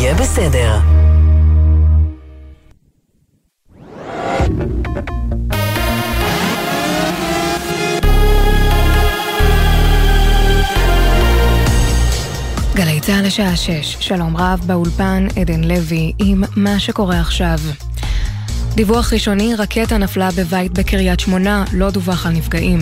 [0.00, 0.78] יהיה בסדר.
[12.74, 17.58] גלי צה"ל לשעה 6, שלום רב באולפן עדן לוי עם מה שקורה עכשיו.
[18.74, 22.78] דיווח ראשוני, רקטה נפלה בבית בקריית שמונה, לא דווח על נפגעים.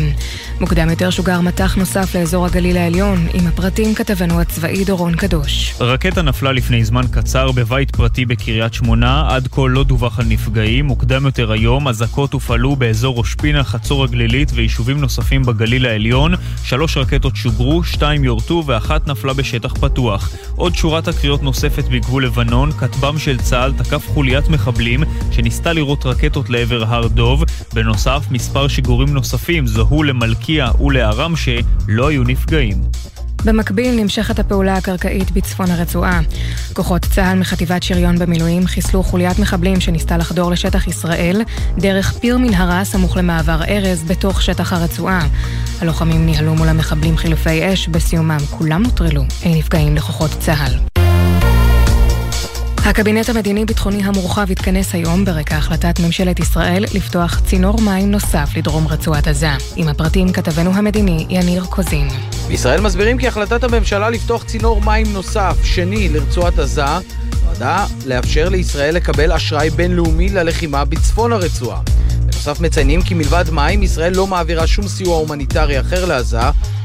[0.61, 5.75] מוקדם יותר שוגר מטח נוסף לאזור הגליל העליון, עם הפרטים כתבנו הצבאי דורון קדוש.
[5.81, 10.87] רקטה נפלה לפני זמן קצר בבית פרטי בקריית שמונה, עד כה לא דווח על נפגעים.
[10.87, 16.35] מוקדם יותר היום, אזעקות הופעלו באזור ראש פינה, חצור הגלילית ויישובים נוספים בגליל העליון.
[16.65, 20.31] שלוש רקטות שוגרו, שתיים יורטו ואחת נפלה בשטח פתוח.
[20.57, 26.51] עוד שורת תקריות נוספת בגבול לבנון, כטב"ם של צה"ל תקף חוליית מחבלים שניסתה לירות רקטות
[26.51, 27.45] לעבר הר דוב.
[27.75, 31.57] בנוסף, מספר שיגורים נוספים זוהו למלכיה ולערמשה,
[31.89, 32.77] לא היו נפגעים.
[33.45, 36.21] במקביל נמשכת הפעולה הקרקעית בצפון הרצועה.
[36.73, 41.43] כוחות צה"ל מחטיבת שריון במילואים חיסלו חוליית מחבלים שניסתה לחדור לשטח ישראל
[41.79, 45.27] דרך פיר מנהרה סמוך למעבר ארז בתוך שטח הרצועה.
[45.81, 50.98] הלוחמים ניהלו מול המחבלים חילופי אש, בסיומם כולם נוטרלו, אין נפגעים לכוחות צה"ל.
[52.89, 59.29] הקבינט המדיני-ביטחוני המורחב התכנס היום ברקע החלטת ממשלת ישראל לפתוח צינור מים נוסף לדרום רצועת
[59.29, 59.51] עזה.
[59.77, 62.09] עם הפרטים כתבנו המדיני יניר קוזין.
[62.49, 66.85] בישראל מסבירים כי החלטת הממשלה לפתוח צינור מים נוסף, שני, לרצועת עזה,
[67.45, 71.81] נועדה לאפשר לישראל לקבל אשראי בינלאומי ללחימה בצפון הרצועה.
[72.39, 76.41] בנוסף מציינים כי מלבד מים, ישראל לא מעבירה שום סיוע הומניטרי אחר לעזה,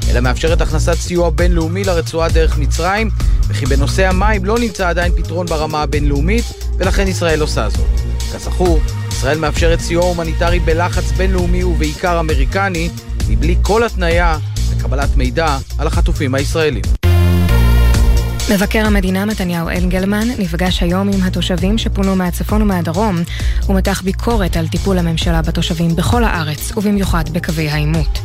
[0.10, 3.10] אלא מאפשרת הכנסת סיוע בינלאומי לרצועה דרך מצרים,
[3.48, 6.46] וכי בנושא המים לא נמצא עדיין פתרון ברמה הבינלאומית,
[6.78, 7.88] ולכן ישראל עושה זאת.
[8.36, 12.90] כזכור, ישראל מאפשרת סיוע הומניטרי בלחץ בינלאומי ובעיקר אמריקני,
[13.30, 14.38] מבלי כל התניה
[14.78, 17.03] לקבלת מידע על החטופים הישראלים.
[18.52, 23.16] מבקר המדינה מתניהו אנגלמן נפגש היום עם התושבים שפונו מהצפון ומהדרום
[23.70, 28.20] ומתח ביקורת על טיפול הממשלה בתושבים בכל הארץ ובמיוחד בקווי העימות.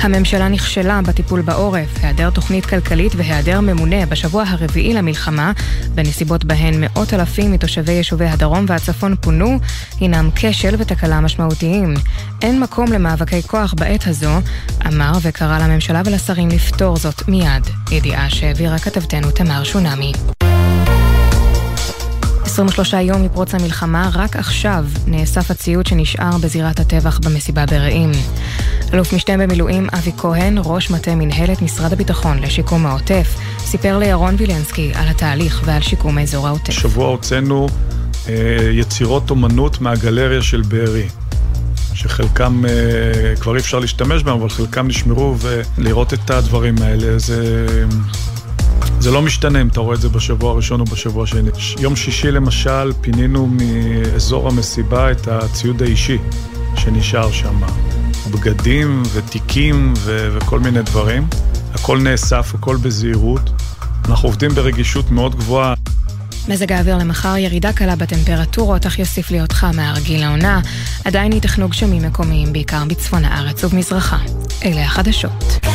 [0.00, 5.52] הממשלה נכשלה בטיפול בעורף, היעדר תוכנית כלכלית והיעדר ממונה בשבוע הרביעי למלחמה,
[5.94, 9.58] בנסיבות בהן מאות אלפים מתושבי יישובי הדרום והצפון פונו,
[10.00, 11.94] הינם כשל ותקלה משמעותיים.
[12.42, 14.32] אין מקום למאבקי כוח בעת הזו,
[14.86, 17.66] אמר וקרא לממשלה ולשרים לפתור זאת מיד.
[17.90, 20.12] ידיעה שהעבירה כתבתנו תמר שונמי.
[22.44, 28.12] 23 יום מפרוץ המלחמה, רק עכשיו נאסף הציוד שנשאר בזירת הטבח במסיבה ברעים.
[28.94, 34.92] אלוף משנה במילואים אבי כהן, ראש מטה מנהלת משרד הביטחון לשיקום העוטף, סיפר לירון וילנסקי
[34.94, 36.72] על התהליך ועל שיקום אזור העוטף.
[36.72, 37.68] שבוע הוצאנו
[38.28, 38.34] אה,
[38.72, 41.08] יצירות אומנות מהגלריה של בארי.
[41.94, 47.66] שחלקם אה, כבר אי אפשר להשתמש בהם, אבל חלקם נשמרו, ולראות את הדברים האלה זה...
[49.00, 51.50] זה לא משתנה אם אתה רואה את זה בשבוע הראשון או בשבוע השני.
[51.78, 56.18] יום שישי למשל פינינו מאזור המסיבה את הציוד האישי
[56.76, 57.60] שנשאר שם.
[58.30, 61.26] בגדים ותיקים ו- וכל מיני דברים.
[61.74, 63.50] הכל נאסף, הכל בזהירות.
[64.08, 65.74] אנחנו עובדים ברגישות מאוד גבוהה.
[66.48, 70.60] מזג האוויר למחר ירידה קלה בטמפרטורות, אך יוסיף להיות חם מהרגיל לעונה.
[71.04, 74.18] עדיין ייתכנו גשמים מקומיים, בעיקר בצפון הארץ ובמזרחה.
[74.64, 75.71] אלה החדשות.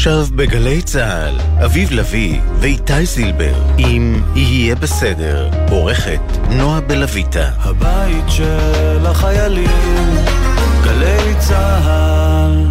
[0.00, 7.50] עכשיו בגלי צה"ל, אביב לביא ואיתי זילבר עם "יהיה בסדר", עורכת נועה בלויטה.
[7.58, 10.16] הבית של החיילים,
[10.84, 12.66] גלי צה"ל.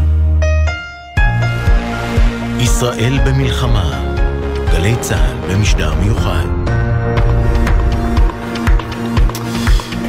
[2.59, 4.16] ישראל במלחמה,
[4.72, 6.46] גלי צה"ל במשדר מיוחד.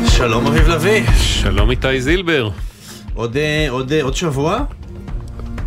[0.09, 1.07] שלום אביב לביא.
[1.17, 2.51] שלום איתי זילבר.
[3.15, 3.37] עוד,
[3.71, 4.65] עוד, עוד שבוע?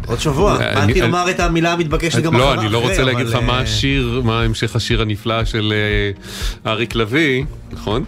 [0.08, 2.46] עוד שבוע, באתי לומר את המילה המתבקשת גם אחרי.
[2.46, 5.74] לא, אני לא רוצה להגיד לך מה השיר, מה המשך השיר הנפלא של
[6.66, 8.04] אריק לביא, נכון?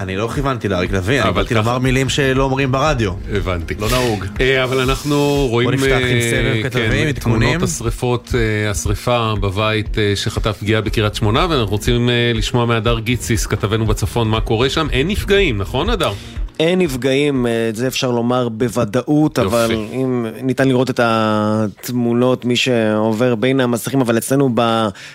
[0.00, 3.12] אני לא כיוונתי לאריק לביא, אני באתי לומר מילים שלא אומרים ברדיו.
[3.32, 3.74] הבנתי.
[3.78, 4.24] לא נהוג.
[4.64, 5.70] אבל אנחנו רואים...
[5.70, 7.40] בוא נפתח עם סבב כתבים, עדכונים.
[7.40, 8.34] תמונות השריפות,
[8.70, 14.70] השריפה בבית שחטף פגיעה בקריית שמונה, ואנחנו רוצים לשמוע מהדר גיציס, כתבנו בצפון, מה קורה
[14.70, 14.86] שם.
[14.92, 16.12] אין נפגעים, נכון הדר?
[16.60, 19.48] אין נפגעים, את זה אפשר לומר בוודאות, יופי.
[19.48, 24.50] אבל אם ניתן לראות את התמונות, מי שעובר בין המסכים, אבל אצלנו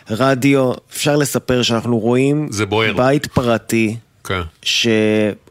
[0.09, 2.49] ברדיו אפשר לספר שאנחנו רואים
[2.95, 3.95] בית פרטי.
[4.23, 4.41] כן.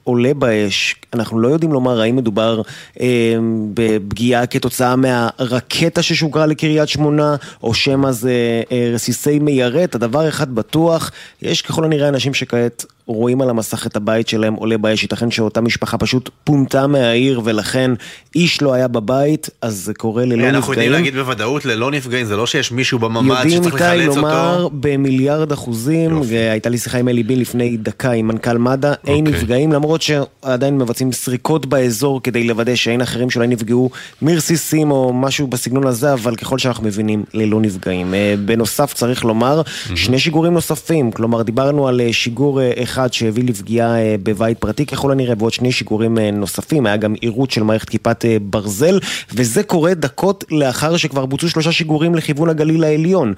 [0.04, 2.62] שעולה באש, אנחנו לא יודעים לומר האם מדובר
[3.00, 3.37] אה,
[3.75, 8.32] בפגיעה כתוצאה מהרקטה ששוגרה לקריית שמונה, או שמא זה
[8.72, 11.10] אה, רסיסי מיירט, הדבר אחד בטוח,
[11.43, 15.60] יש ככל הנראה אנשים שכעת רואים על המסך את הבית שלהם עולה באש, ייתכן שאותה
[15.60, 17.90] משפחה פשוט פונתה מהעיר ולכן
[18.34, 20.55] איש לא היה בבית, אז זה קורה ללא נפגעים.
[20.55, 23.90] אנחנו יודעים להגיד בוודאות ללא נפגעים, זה לא שיש מישהו בממ"ד שצריך לחלץ אותו.
[23.90, 28.58] יודעים איתי לומר במיליארד אחוזים, והייתה לי שיחה עם אלי בין לפני דקה עם מנכ"ל
[28.58, 29.40] מד"א, אין אוקיי.
[29.40, 33.91] נפגעים, למרות שעדיין מבצעים סריקות באזור כדי לוודא שאין אחרים שאולי נפגעו
[34.23, 38.15] מרסיסים או משהו בסגנון הזה, אבל ככל שאנחנו מבינים, ללא נפגעים.
[38.15, 39.62] אה, בנוסף צריך לומר,
[39.94, 45.12] שני שיגורים נוספים, כלומר דיברנו על אה, שיגור אה, אחד שהביא לפגיעה בבית פרטי ככל
[45.12, 49.00] הנראה, ועוד שני שיגורים נוספים, היה גם עירות של מערכת כיפת ברזל,
[49.35, 53.35] וזה קורה דקות לאחר שכבר בוצעו שלושה שיגורים לכיוון הגליל העליון.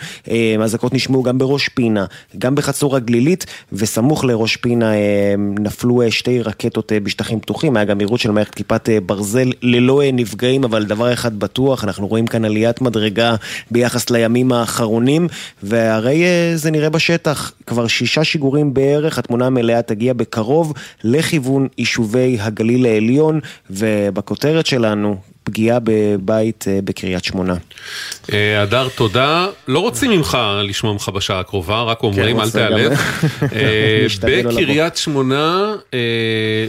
[0.64, 2.04] אזעקות נשמעו גם בראש פינה,
[2.38, 4.92] גם בחצור הגלילית, וסמוך לראש פינה
[5.60, 10.84] נפלו שתי רקטות בשטחים פתוחים, היה גם עירות של מערכת כיפת ברזל ללא נפגעים, אבל
[10.84, 13.34] דבר אחד בטוח, אנחנו רואים כאן עליית מדרגה
[13.70, 15.28] ביחס לימים האחרונים,
[15.62, 16.24] והרי
[16.54, 20.72] זה נראה בשטח, כבר שישה שיגורים בערך, התמונה המלאה תגיע בקרוב
[21.04, 27.54] לכיוון יישובי הגליל העליון, ובכותרת שלנו, פגיעה בבית אה, בקריית שמונה.
[28.32, 29.46] אה, הדר, תודה.
[29.68, 32.92] לא רוצים ממך לשמוע ממך בשעה הקרובה, רק אומרים, כן, אל תיעלב.
[33.42, 35.74] אה, בקריית שמונה,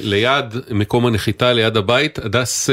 [0.02, 2.70] ליד מקום הנחיתה, ליד הבית, הדס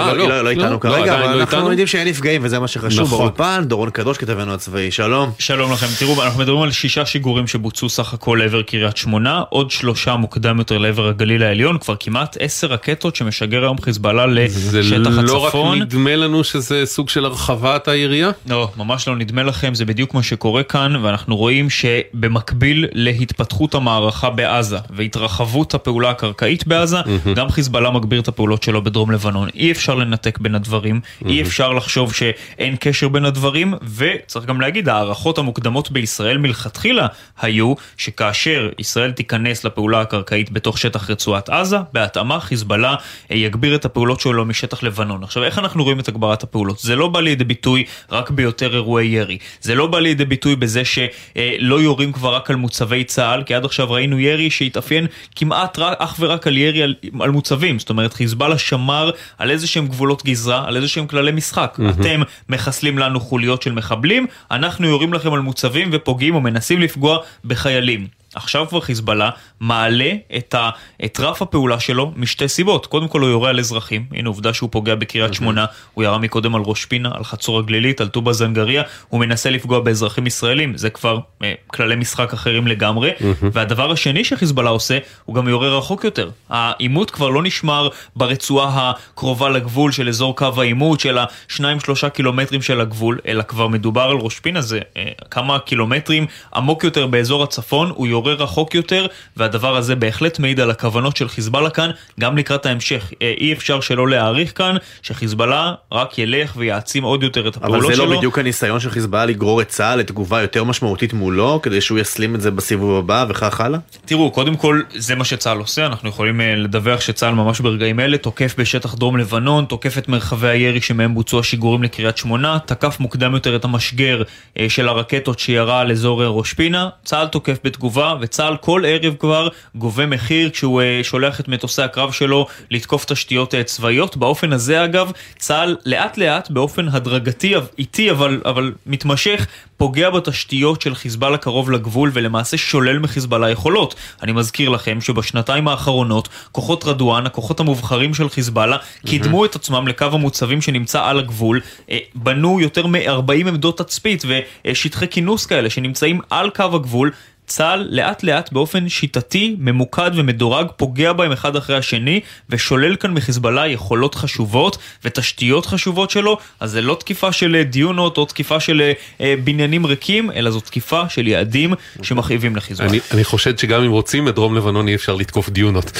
[0.00, 2.68] אה, לא, לא, לא איתנו לא, כרגע, אבל לא אנחנו יודעים שאין נפגעים וזה מה
[2.68, 3.18] שחשוב נכון.
[3.18, 5.30] באולפן, דורון קדוש כתבנו הצבאי, שלום.
[5.38, 9.70] שלום לכם, תראו, אנחנו מדברים על שישה שיגורים שבוצעו סך הכל לעבר קריית שמונה, עוד
[9.70, 15.26] שלושה מוקדם יותר לעבר הגליל העליון, כבר כמעט עשר רקטות שמשגר היום חיזבאללה לשטח הצפון.
[15.26, 18.30] זה לא רק נדמה לנו שזה סוג של הרחבת הירייה?
[18.48, 24.30] לא, ממש לא נדמה לכם, זה בדיוק מה שקורה כאן, ואנחנו רואים שבמקביל להתפתחות המערכה
[24.30, 26.98] בעזה והתרחבות הפעולה הקרקעית בעזה,
[27.34, 29.48] גם חיזבאללה מגביר את הפעולות שלו בדרום לבנון.
[29.54, 31.28] אי אפשר לנתק בין הדברים, mm-hmm.
[31.28, 37.06] אי אפשר לחשוב שאין קשר בין הדברים, וצריך גם להגיד, ההערכות המוקדמות בישראל מלכתחילה
[37.40, 42.94] היו שכאשר ישראל תיכנס לפעולה הקרקעית בתוך שטח רצועת עזה, בהתאמה חיזבאללה
[43.30, 45.24] אה, יגביר את הפעולות שלו משטח לבנון.
[45.24, 46.78] עכשיו, איך אנחנו רואים את הגברת הפעולות?
[46.78, 50.82] זה לא בא לידי ביטוי רק ביותר אירועי ירי, זה לא בא לידי ביטוי בזה
[50.84, 55.06] שלא יורים כבר רק על מוצבי צה"ל, כי עד עכשיו ראינו ירי שהתאפיין
[55.36, 59.66] כמעט רק, אך ורק על ירי על, על מוצבים, זאת אומרת חיזבאללה שמר על איזה
[59.68, 61.78] שהם גבולות גזרה, על איזה שהם כללי משחק.
[61.78, 62.00] Mm-hmm.
[62.00, 67.18] אתם מחסלים לנו חוליות של מחבלים, אנחנו יורים לכם על מוצבים ופוגעים או מנסים לפגוע
[67.44, 68.17] בחיילים.
[68.34, 69.30] עכשיו כבר חיזבאללה
[69.60, 70.70] מעלה את, ה,
[71.04, 72.86] את רף הפעולה שלו משתי סיבות.
[72.86, 75.64] קודם כל הוא יורה על אזרחים, הנה עובדה שהוא פוגע בקריית שמונה,
[75.94, 79.80] הוא ירה מקודם על ראש פינה, על חצור הגלילית, על טובא זנגריה, הוא מנסה לפגוע
[79.80, 83.10] באזרחים ישראלים, זה כבר אה, כללי משחק אחרים לגמרי.
[83.52, 86.30] והדבר השני שחיזבאללה עושה, הוא גם יורה רחוק יותר.
[86.48, 92.62] העימות כבר לא נשמר ברצועה הקרובה לגבול של אזור קו העימות, של השניים שלושה קילומטרים
[92.62, 97.42] של הגבול, אלא כבר מדובר על ראש פינה, זה אה, כמה קילומטרים עמוק יותר באזור
[97.42, 99.06] הצפון, הוא יורה רחוק יותר,
[99.36, 103.12] והדבר הזה בהחלט מעיד על הכוונות של חיזבאללה כאן, גם לקראת ההמשך.
[103.22, 107.88] אה, אי אפשר שלא להעריך כאן שחיזבאללה רק ילך ויעצים עוד יותר את הפעולות שלו.
[107.88, 111.80] אבל זה לא בדיוק הניסיון של חיזבאללה לגרור את צה"ל לתגובה יותר משמעותית מולו, כדי
[111.80, 113.78] שהוא יסלים את זה בסיבוב הבא וכך הלאה?
[114.04, 118.18] תראו, קודם כל זה מה שצה"ל עושה, אנחנו יכולים אה, לדווח שצה"ל ממש ברגעים אלה
[118.18, 123.34] תוקף בשטח דרום לבנון, תוקף את מרחבי הירי שמהם בוצעו השיגורים לקריית שמונה, תקף מוקדם
[123.34, 124.22] יותר את המשגר
[124.58, 129.48] אה, של הרקטות שירה על אזור ראש פינה, צה"ל תוקף בתגובה וצה"ל כל ערב כבר
[129.74, 134.16] גובה מחיר כשהוא uh, שולח את מטוסי הקרב שלו לתקוף תשתיות uh, צבאיות.
[134.16, 139.46] באופן הזה אגב, צה"ל לאט לאט, באופן הדרגתי, איטי אבל, אבל מתמשך,
[139.78, 143.94] פוגע בתשתיות של חיזבאללה קרוב לגבול ולמעשה שולל מחיזבאללה יכולות.
[144.22, 148.76] אני מזכיר לכם שבשנתיים האחרונות כוחות רדואן, הכוחות המובחרים של חיזבאללה.
[149.06, 154.22] קידמו את עצמם לקו המוצבים שנמצא על הגבול, אה, בנו יותר מ-40 עמדות תצפית
[154.64, 157.10] ושטחי כינוס כאלה שנמצאים על קו הגבול.
[157.48, 163.66] צה"ל לאט לאט באופן שיטתי, ממוקד ומדורג פוגע בהם אחד אחרי השני ושולל כאן מחיזבאללה
[163.66, 168.80] יכולות חשובות ותשתיות חשובות שלו, אז זה לא תקיפה של אה, דיונות או תקיפה של
[168.80, 172.90] אה, אה, בניינים ריקים, אלא זו תקיפה של יעדים שמכאיבים לחיזבאללה.
[172.90, 175.92] אני, אני חושד שגם אם רוצים בדרום לבנון אי אפשר לתקוף דיונות.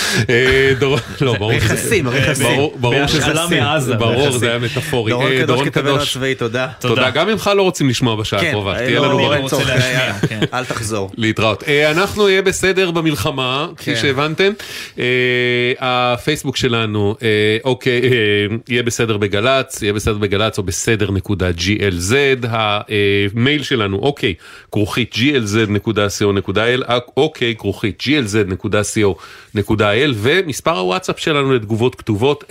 [1.21, 2.47] לא, ברור רכסים, רכסים.
[2.81, 3.33] ברור שזה
[3.95, 5.11] ברור, זה היה מטאפורי.
[5.13, 5.99] דורון קדוש כתבנו
[6.39, 6.69] תודה.
[6.81, 9.49] תודה, גם ממך לא רוצים לשמוע בשעה כן, הקרובה, תהיה לנו לא, ברור.
[10.29, 10.41] כן.
[10.55, 11.11] אל תחזור.
[11.39, 11.63] להתראות.
[11.63, 14.01] אה, אנחנו נהיה בסדר במלחמה, כפי כן.
[14.01, 14.53] שהבנתם.
[14.99, 15.05] אה,
[15.79, 18.01] הפייסבוק שלנו, אה, אוקיי,
[18.69, 24.35] יהיה בסדר בגל"צ, יהיה בסדר בגל"צ או בסדר נקודה glz, המייל שלנו, אוקיי,
[24.73, 28.69] כרוכית glz.co.il, אוקיי, כרוכית glz.co.il.
[29.57, 32.45] www.כאן11 ומספר הוואטסאפ שלנו לתגובות כתובות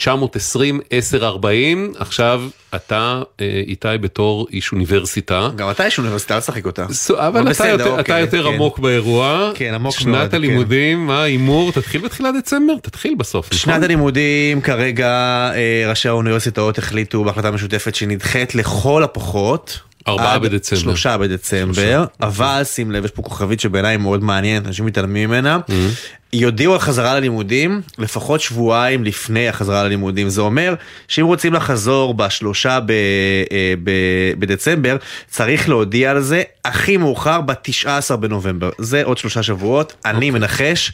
[0.00, 1.46] 052-920-1040, 052-920-1040.
[1.98, 2.42] עכשיו
[2.74, 5.48] אתה אה, איתי בתור איש אוניברסיטה.
[5.56, 6.86] גם אתה איש אוניברסיטה, אל תשחק אותה.
[7.14, 8.54] אבל אתה בסדר, יותר, אוקיי, אתה יותר כן.
[8.54, 9.50] עמוק באירוע.
[9.54, 10.20] כן, עמוק שנת מאוד.
[10.20, 11.04] שנת הלימודים, כן.
[11.04, 11.72] מה ההימור?
[11.72, 13.54] תתחיל בתחילת דצמבר, תתחיל בסוף.
[13.54, 13.84] שנת נכון?
[13.84, 15.08] הלימודים כרגע
[15.54, 19.80] אה, ראשי האוניברסיטאות החליטו בהחלטה משותפת שנדחית לכל הפחות.
[20.08, 20.82] ארבעה בדצמבר.
[20.82, 25.58] שלושה בדצמבר, אבל שים לב, יש פה כוכבית שבעיניי מאוד מעניינת, אנשים מתעלמים ממנה.
[25.68, 25.72] Mm-hmm.
[26.32, 30.28] יודיעו על חזרה ללימודים לפחות שבועיים לפני החזרה ללימודים.
[30.28, 30.74] זה אומר
[31.08, 33.90] שאם רוצים לחזור בשלושה ב, אה, ב,
[34.38, 34.96] בדצמבר,
[35.30, 38.70] צריך להודיע על זה הכי מאוחר ב-19 בנובמבר.
[38.78, 40.08] זה עוד שלושה שבועות, okay.
[40.08, 40.30] אני אוקיי.
[40.30, 40.92] מנחש.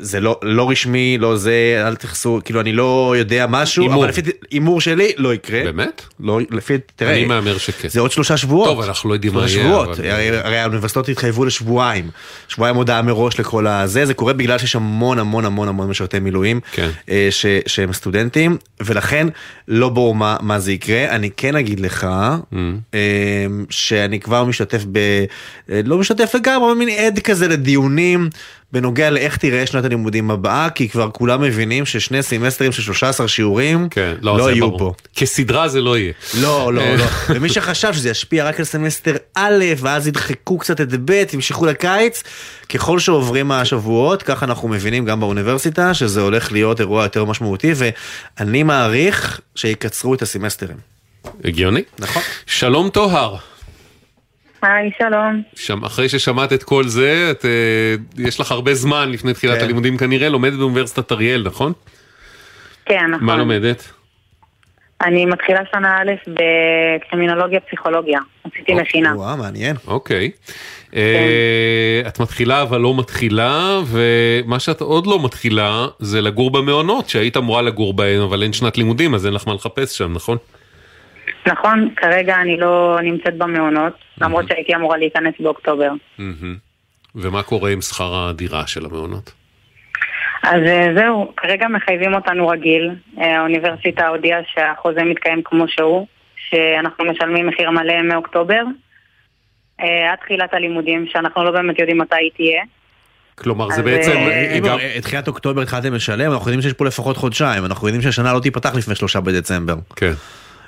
[0.00, 4.04] זה לא, לא רשמי, לא זה, אל תכסו, כאילו אני לא יודע משהו, אימור.
[4.04, 4.20] אבל לפי
[4.50, 5.64] הימור שלי לא יקרה.
[5.64, 6.02] באמת?
[6.20, 7.88] לא, לפי, תראה, אני מהמר שכן.
[7.88, 8.68] זה עוד שלושה שבועות.
[8.68, 9.48] טוב, אנחנו לא יודעים מה יהיה.
[9.48, 10.10] שבועות, אבל...
[10.10, 12.10] הרי, הרי האוניברסיטאות התחייבו לשבועיים.
[12.48, 16.60] שבועיים הודעה מראש לכל הזה, זה קורה בגלל שיש המון המון המון המון משרתי מילואים,
[16.72, 16.90] כן.
[17.10, 19.26] אה, ש, שהם סטודנטים, ולכן
[19.68, 21.08] לא ברור מה, מה זה יקרה.
[21.10, 22.56] אני כן אגיד לך, mm.
[22.94, 24.98] אה, שאני כבר משתתף ב...
[25.70, 28.28] אה, לא משתתף לגמרי, מין עד כזה לדיונים.
[28.74, 33.88] בנוגע לאיך תראה שנת הלימודים הבאה, כי כבר כולם מבינים ששני סמסטרים של 13 שיעורים
[33.88, 34.78] כן, לא, לא יהיו ברור.
[34.78, 34.92] פה.
[35.16, 36.12] כסדרה זה לא יהיה.
[36.40, 37.04] לא, לא, לא.
[37.28, 42.22] ומי שחשב שזה ישפיע רק על סמסטר א', ואז ידחקו קצת את ב', ימשכו לקיץ,
[42.68, 48.62] ככל שעוברים השבועות, ככה אנחנו מבינים גם באוניברסיטה, שזה הולך להיות אירוע יותר משמעותי, ואני
[48.62, 50.76] מעריך שיקצרו את הסמסטרים.
[51.44, 51.82] הגיוני.
[51.98, 52.22] נכון.
[52.46, 53.53] שלום טוהר.
[54.64, 55.42] היי, שלום.
[55.54, 59.64] שם, אחרי ששמעת את כל זה, את, uh, יש לך הרבה זמן לפני תחילת כן.
[59.64, 61.72] הלימודים כנראה, לומדת באוניברסיטת אריאל, נכון?
[62.84, 63.26] כן, נכון.
[63.26, 63.90] מה לומדת?
[65.02, 68.74] אני מתחילה שנה א' בקרימינולוגיה פסיכולוגיה, עשיתי אוקיי.
[68.74, 69.16] מכינה.
[69.16, 69.76] וואו, מעניין.
[69.86, 70.30] אוקיי.
[70.92, 70.98] כן.
[72.04, 77.36] Uh, את מתחילה אבל לא מתחילה, ומה שאת עוד לא מתחילה זה לגור במעונות, שהיית
[77.36, 80.38] אמורה לגור בהן, אבל אין שנת לימודים, אז אין לך מה לחפש שם, נכון?
[81.46, 85.90] נכון, כרגע אני לא נמצאת במעונות, למרות שהייתי אמורה להיכנס באוקטובר.
[87.14, 89.32] ומה קורה עם שכר הדירה של המעונות?
[90.42, 92.90] אז אה, זהו, כרגע מחייבים אותנו רגיל.
[93.20, 98.62] אה, האוניברסיטה הודיעה שהחוזה מתקיים כמו שהוא, שאנחנו משלמים מחיר מלא מאוקטובר,
[99.80, 102.62] אה, עד תחילת הלימודים, שאנחנו לא באמת יודעים מתי היא תהיה.
[103.34, 104.12] כלומר זה בעצם...
[104.98, 108.40] את תחילת אוקטובר התחלתם לשלם, אנחנו יודעים שיש פה לפחות חודשיים, אנחנו יודעים שהשנה לא
[108.40, 109.74] תיפתח לפני שלושה בדצמבר.
[109.96, 110.12] כן.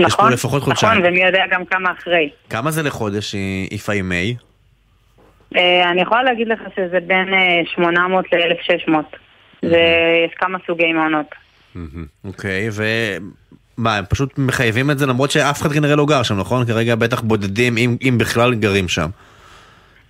[0.00, 0.92] נכון, יש פה נכון, לפחות חודשיים.
[0.92, 2.30] נכון, ומי יודע גם כמה אחרי.
[2.50, 3.34] כמה זה לחודש,
[3.70, 4.36] איפה עם מיי?
[5.84, 7.28] אני יכולה להגיד לך שזה בין
[7.74, 9.16] 800 אה, ל-1600.
[9.62, 9.82] זה,
[10.26, 11.34] יש כמה סוגי מעונות.
[12.24, 16.66] אוקיי, ומה, הם פשוט מחייבים את זה למרות שאף אחד כנראה לא גר שם, נכון?
[16.66, 19.08] כרגע בטח בודדים, אם, אם בכלל גרים שם.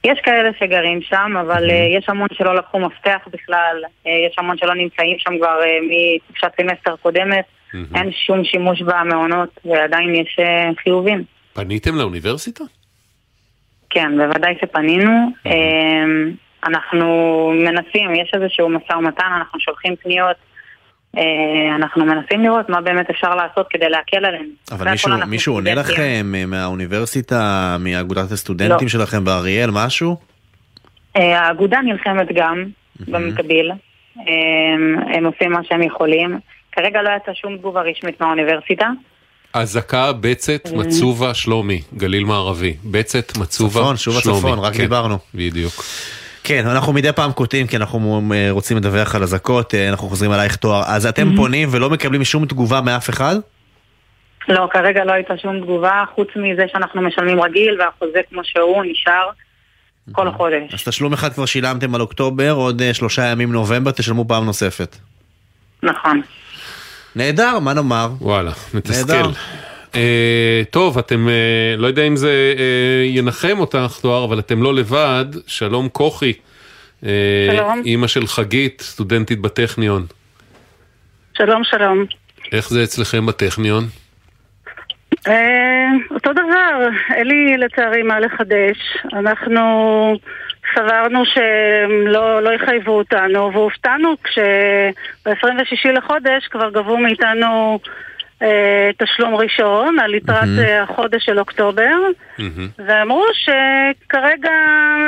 [0.04, 1.98] יש כאלה שגרים שם, אבל mm-hmm.
[1.98, 6.96] יש המון שלא לקחו מפתח בכלל, אה, יש המון שלא נמצאים שם כבר מחופשת סמסטר
[6.96, 7.44] קודמת.
[7.76, 7.98] Mm-hmm.
[7.98, 11.24] אין שום שימוש במעונות, ועדיין יש אה, חיובים.
[11.52, 12.64] פניתם לאוניברסיטה?
[13.90, 15.10] כן, בוודאי שפנינו.
[15.10, 15.50] Mm-hmm.
[16.64, 17.06] אנחנו
[17.64, 20.36] מנסים, יש איזשהו משא ומתן, אנחנו שולחים פניות.
[21.16, 21.22] אה,
[21.76, 24.46] אנחנו מנסים לראות מה באמת אפשר לעשות כדי להקל עליהם.
[24.72, 28.88] אבל מישהו, מישהו עונה לכם מהאוניברסיטה, מאגודת הסטודנטים לא.
[28.88, 30.16] שלכם באריאל, משהו?
[31.14, 33.04] האגודה נלחמת גם mm-hmm.
[33.10, 33.72] במקביל.
[35.14, 36.38] הם עושים מה שהם יכולים.
[36.76, 38.88] כרגע לא יצאה שום תגובה רשמית מהאוניברסיטה.
[39.52, 40.78] אזעקה, בצת, אה.
[40.78, 42.76] מצובה, שלומי, גליל מערבי.
[42.84, 45.18] בצת, מצובה, צפון, שוב הצפון, רק כן, דיברנו.
[45.34, 45.72] בדיוק.
[46.44, 50.56] כן, אנחנו מדי פעם קוטעים כי אנחנו רוצים לדווח על אזעקות, אה, אנחנו חוזרים עלייך
[50.56, 50.82] תואר.
[50.86, 51.36] אז אתם mm-hmm.
[51.36, 53.36] פונים ולא מקבלים שום תגובה מאף אחד?
[54.48, 59.28] לא, כרגע לא הייתה שום תגובה, חוץ מזה שאנחנו משלמים רגיל והחוזה כמו שהוא נשאר
[60.12, 60.74] כל החודש.
[60.74, 64.96] אז תשלום אחד כבר שילמתם על אוקטובר, עוד אה, שלושה ימים נובמבר תשלמו פעם נוספת.
[65.82, 66.22] נכון.
[67.16, 68.08] נהדר, מה נאמר?
[68.20, 69.30] וואלה, מתסכל.
[69.92, 69.96] Uh,
[70.70, 75.24] טוב, אתם, uh, לא יודע אם זה uh, ינחם אותך, תואר, אבל אתם לא לבד.
[75.46, 76.32] שלום כוכי.
[77.02, 77.06] Uh,
[77.52, 77.82] שלום.
[77.84, 80.06] אימא של חגית, סטודנטית בטכניון.
[81.36, 82.04] שלום, שלום.
[82.52, 83.84] איך זה אצלכם בטכניון?
[85.14, 85.30] Uh,
[86.10, 88.76] אותו דבר, אין לי לצערי מה לחדש.
[89.12, 89.62] אנחנו
[90.78, 97.78] סברנו שלא לא יחייבו אותנו, והופתענו כשב-26 לחודש כבר גבו מאיתנו
[98.42, 100.82] אה, תשלום ראשון על יתרת mm-hmm.
[100.82, 101.94] החודש של אוקטובר,
[102.38, 102.42] mm-hmm.
[102.86, 104.50] ואמרו שכרגע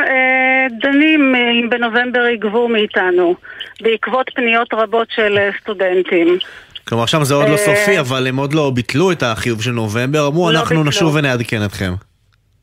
[0.09, 3.35] אה, דנים אם בנובמבר יגבו מאיתנו,
[3.81, 6.39] בעקבות פניות רבות של אה, סטודנטים.
[6.89, 9.71] כלומר עכשיו זה עוד לא אה, סופי, אבל הם עוד לא ביטלו את החיוב של
[9.71, 11.93] נובמבר, אמרו לא אנחנו נשוב ונעדכן אתכם.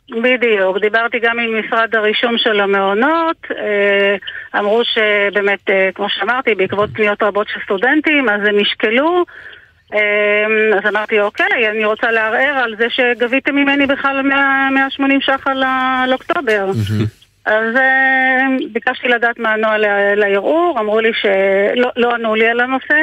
[0.10, 4.16] בדיוק, דיברתי גם עם משרד הרישום של המעונות, אה,
[4.60, 9.26] אמרו שבאמת, אה, כמו שאמרתי, בעקבות פניות רבות של סטודנטים, אז הם ישקלו.
[9.94, 10.46] אה,
[10.78, 16.14] אז אמרתי, אוקיי, אני רוצה לערער על זה שגביתם ממני בכלל 100 180 ש"ח על
[16.14, 16.72] אוקטובר.
[17.46, 17.76] אז
[18.72, 19.86] ביקשתי לדעת מה הנוהל
[20.16, 22.98] לערעור, אמרו לי שלא לא ענו לי על הנושא.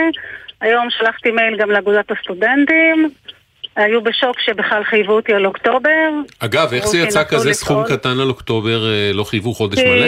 [0.61, 3.11] היום שלחתי מייל גם לאגודת הסטודנטים.
[3.77, 6.09] היו בשוק שבכלל חייבו אותי על אוקטובר.
[6.39, 7.85] אגב, איך זה אמרו, יצא כזה סכום.
[7.89, 10.07] קטן על אוקטובר, אה, לא חייבו חודש כי- מלא?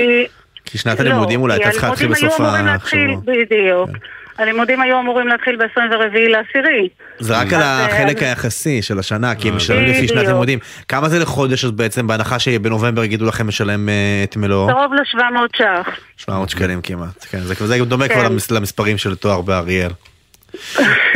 [0.64, 3.34] כי שנת לא, הלימודים אולי הייתה צריכה להתחיל בסוף להתחיל, השבוע.
[3.34, 3.90] בדיוק.
[4.38, 5.80] הלימודים היו אמורים להתחיל ב-24
[6.28, 6.88] לעשירי.
[7.18, 10.26] זה רק על אה, החלק היחסי של השנה, כי הם משלמים לפי שנת.
[10.26, 10.58] לימודים.
[10.88, 13.94] כמה זה לחודש אז בעצם, בהנחה שבנובמבר יגידו לכם לשלם אה,
[14.24, 14.68] את מלואו?
[14.68, 15.90] קרוב ל-700 ש"ח.
[16.16, 17.26] 700 שקלים כמעט.
[17.30, 17.54] כן, זה
[17.84, 18.14] דומה כן.
[18.14, 19.90] כבר למס- למספרים של תואר באריאל.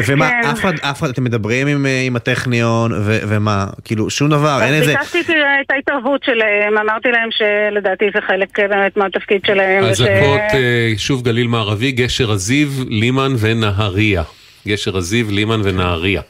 [0.07, 0.49] ומה, כן.
[0.49, 4.59] אף אחד, אף אחד, אתם מדברים עם, אה, עם הטכניון, ו- ומה, כאילו, שום דבר,
[4.63, 4.95] אין איזה...
[4.97, 9.85] ביקשתי את ההתערבות שלהם, אמרתי להם שלדעתי זה חלק אה, באמת מהתפקיד שלהם.
[9.85, 14.23] וש- אזעקות, אה, שוב גליל מערבי, גשר הזיו, לימן ונהריה.
[14.69, 16.23] גשר הזיו, לימן ונהריה.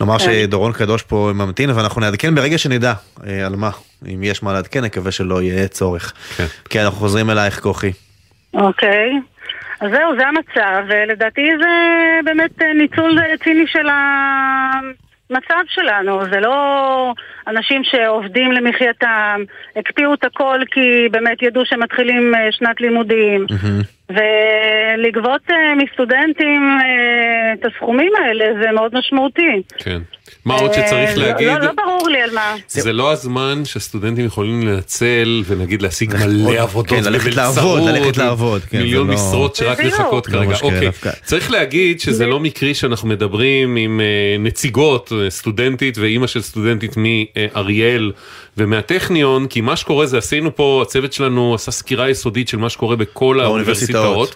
[0.00, 0.24] נאמר כן.
[0.24, 2.92] שדורון קדוש פה ממתין, ואנחנו נעדכן ברגע שנדע
[3.46, 3.70] על מה.
[4.14, 6.12] אם יש מה לעדכן, נקווה שלא יהיה צורך.
[6.36, 6.46] כן.
[6.70, 7.92] כן, אנחנו חוזרים אלייך, כוכי.
[8.54, 9.10] אוקיי.
[9.80, 11.68] אז זהו, זה המצב, ולדעתי זה
[12.24, 16.20] באמת אה, ניצול ציני של המצב שלנו.
[16.32, 17.14] זה לא
[17.46, 19.40] אנשים שעובדים למחייתם,
[19.76, 23.46] הקפיאו את הכל כי באמת ידעו שמתחילים אה, שנת לימודים.
[24.10, 26.78] ולגבות אה, מסטודנטים
[27.52, 29.62] את הסכומים האלה זה מאוד משמעותי.
[29.78, 29.98] כן.
[30.44, 31.46] מה עוד שצריך אה, להגיד?
[31.48, 32.56] לא, לא ברור לי על מה.
[32.68, 38.16] זה לא הזמן שהסטודנטים יכולים לנצל ונגיד להשיג עוד- מלא עבודות כן, ללכת לעבוד, ללכת
[38.16, 39.80] לעבוד, כן, מיליון לא- משרות שרק.
[39.80, 40.56] לחכות לא כרגע.
[40.62, 40.90] אוקיי.
[41.24, 44.06] צריך להגיד שזה לא מקרי שאנחנו מדברים עם אה,
[44.38, 48.12] נציגות, אה, סטודנטית ואימא של סטודנטית מאריאל
[48.56, 52.96] ומהטכניון, כי מה שקורה זה עשינו פה, הצוות שלנו עשה סקירה יסודית של מה שקורה
[52.96, 53.40] בכל.
[53.40, 54.34] האוניברסיטאות.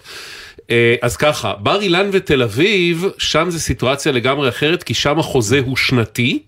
[0.71, 5.59] אה, אז ככה, בר אילן ותל אביב, שם זה סיטואציה לגמרי אחרת, כי שם החוזה
[5.65, 6.43] הוא שנתי.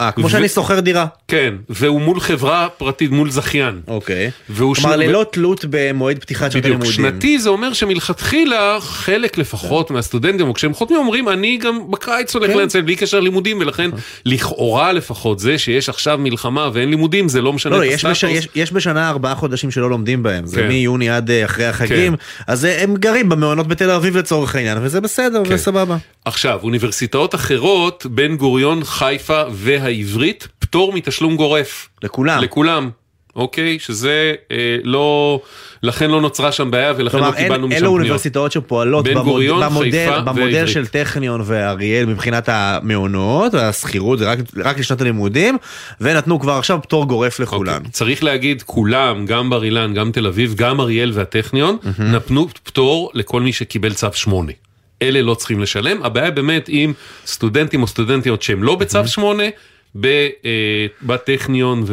[0.00, 1.06] אה, כמו ו- שאני שוכר דירה.
[1.32, 3.80] כן, והוא מול חברה פרטית, מול זכיין.
[3.88, 4.30] אוקיי.
[4.56, 7.12] כלומר, שנ- ללא תלות במועד פתיחת שנת בדיוק, הלימודים.
[7.12, 12.50] שנתי זה אומר שמלכתחילה חלק לפחות מהסטודנטים, או כשהם חותמים אומרים אני גם בקיץ הולך
[12.50, 12.58] כן.
[12.58, 13.90] לנצל בלי קשר לימודים ולכן
[14.24, 18.24] לכאורה לפחות זה שיש עכשיו מלחמה ואין לימודים זה לא משנה לא, את יש, בש...
[18.24, 18.44] הסטטוס.
[18.44, 20.68] יש, יש בשנה ארבעה חודשים שלא לומדים בהם, זה כן.
[20.68, 22.14] מיוני עד אה, אחרי החגים,
[22.46, 25.54] אז אה, הם גרים במעונות בתל אביב לצורך העניין, וזה בסדר, כן.
[25.54, 25.96] וסבבה.
[26.24, 31.88] עכשיו, אוניברסיטאות אחרות, בן גוריון, חיפה והעברית, פטור מתשלום גורף.
[32.02, 32.42] לכולם.
[32.42, 32.90] לכולם.
[33.36, 33.78] אוקיי?
[33.78, 35.40] שזה אה, לא,
[35.82, 37.92] לכן לא נוצרה שם בעיה ולכן כלומר, לא קיבלנו אין, משם פניות.
[37.92, 40.68] אוניברסיטאות שפועלות במוד, גוריון, במודל, במודל ועברית.
[40.68, 45.58] של טכניון ואריאל מבחינת המעונות, השכירות, זה רק, רק לשנת הלימודים,
[46.00, 47.76] ונתנו כבר עכשיו פטור גורף לכולם.
[47.76, 47.90] אוקיי.
[47.90, 53.40] צריך להגיד, כולם, גם בר אילן, גם תל אביב, גם אריאל והטכניון, נתנו פטור לכל
[53.40, 54.52] מי שקיבל צו 8.
[55.02, 56.92] אלה לא צריכים לשלם, הבעיה באמת עם
[57.26, 59.50] סטודנטים או סטודנטיות שהם לא בצו 8, ב, אה,
[61.02, 61.84] בטכניון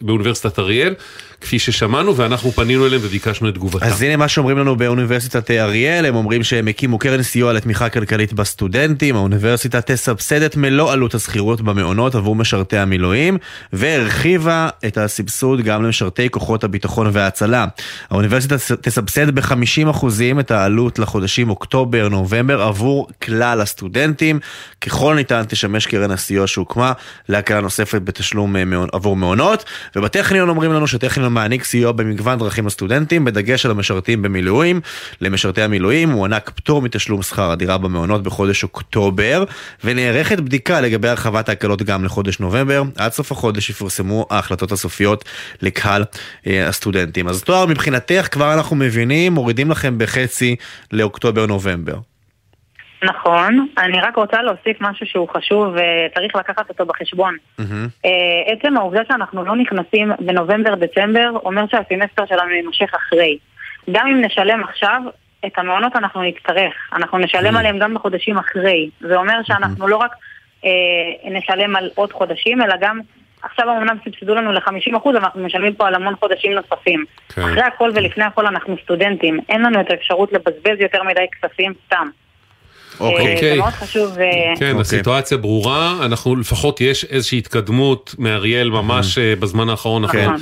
[0.00, 0.94] ובאוניברסיטת אריאל,
[1.42, 3.86] כפי ששמענו, ואנחנו פנינו אליהם וביקשנו את תגובתם.
[3.86, 8.32] אז הנה מה שאומרים לנו באוניברסיטת אריאל, הם אומרים שהם הקימו קרן סיוע לתמיכה כלכלית
[8.32, 13.38] בסטודנטים, האוניברסיטה תסבסד את מלוא עלות השכירות במעונות עבור משרתי המילואים,
[13.72, 17.66] והרחיבה את הסבסוד גם למשרתי כוחות הביטחון וההצלה.
[18.10, 20.06] האוניברסיטה תסבסד ב-50%
[20.40, 24.40] את העלות לחודשים אוקטובר-נובמבר עבור כלל הסטודנטים.
[24.80, 26.92] ככל ניתן תשמש קרן הסיוע שהוקמה
[27.28, 29.64] להקלה נוספת בתשלום אה, עבור מעונות,
[29.96, 34.80] ובטכניון אומרים לנו שטכניון מעניק סיוע במגוון דרכים לסטודנטים, בדגש על המשרתים במילואים.
[35.20, 39.44] למשרתי המילואים הוענק פטור מתשלום שכר הדירה במעונות בחודש אוקטובר,
[39.84, 42.82] ונערכת בדיקה לגבי הרחבת ההקלות גם לחודש נובמבר.
[42.96, 45.24] עד סוף החודש יפורסמו ההחלטות הסופיות
[45.62, 46.04] לקהל
[46.46, 47.28] אה, הסטודנטים.
[47.28, 50.56] אז תואר מבחינתך כבר אנחנו מבינים, מורידים לכם בחצי
[50.92, 52.11] לאוקטובר-נובמבר.
[53.02, 57.36] נכון, אני רק רוצה להוסיף משהו שהוא חשוב וצריך לקחת אותו בחשבון.
[58.04, 58.10] אה,
[58.46, 63.38] עצם העובדה שאנחנו לא נכנסים בנובמבר-דצמבר אומר שהסמסטר שלנו יימשך אחרי.
[63.90, 65.02] גם אם נשלם עכשיו,
[65.46, 66.74] את המעונות אנחנו נצטרך.
[66.92, 68.90] אנחנו נשלם עליהם גם בחודשים אחרי.
[69.00, 70.12] זה אומר שאנחנו לא רק
[70.64, 70.70] אה,
[71.30, 73.00] נשלם על עוד חודשים, אלא גם
[73.42, 77.04] עכשיו אמנם סבסדו לנו ל-50%, אבל אנחנו משלמים פה על המון חודשים נוספים.
[77.28, 77.42] כן.
[77.42, 79.40] אחרי הכל ולפני הכל אנחנו סטודנטים.
[79.48, 82.08] אין לנו את האפשרות לבזבז יותר מדי כספים סתם.
[83.00, 83.38] אוקיי.
[83.40, 84.18] זה מאוד חשוב.
[84.18, 84.26] אה,
[84.58, 90.36] כן, הסיטואציה ברורה, אנחנו לפחות יש איזושהי התקדמות מאריאל ממש אה, בזמן האחרון, 50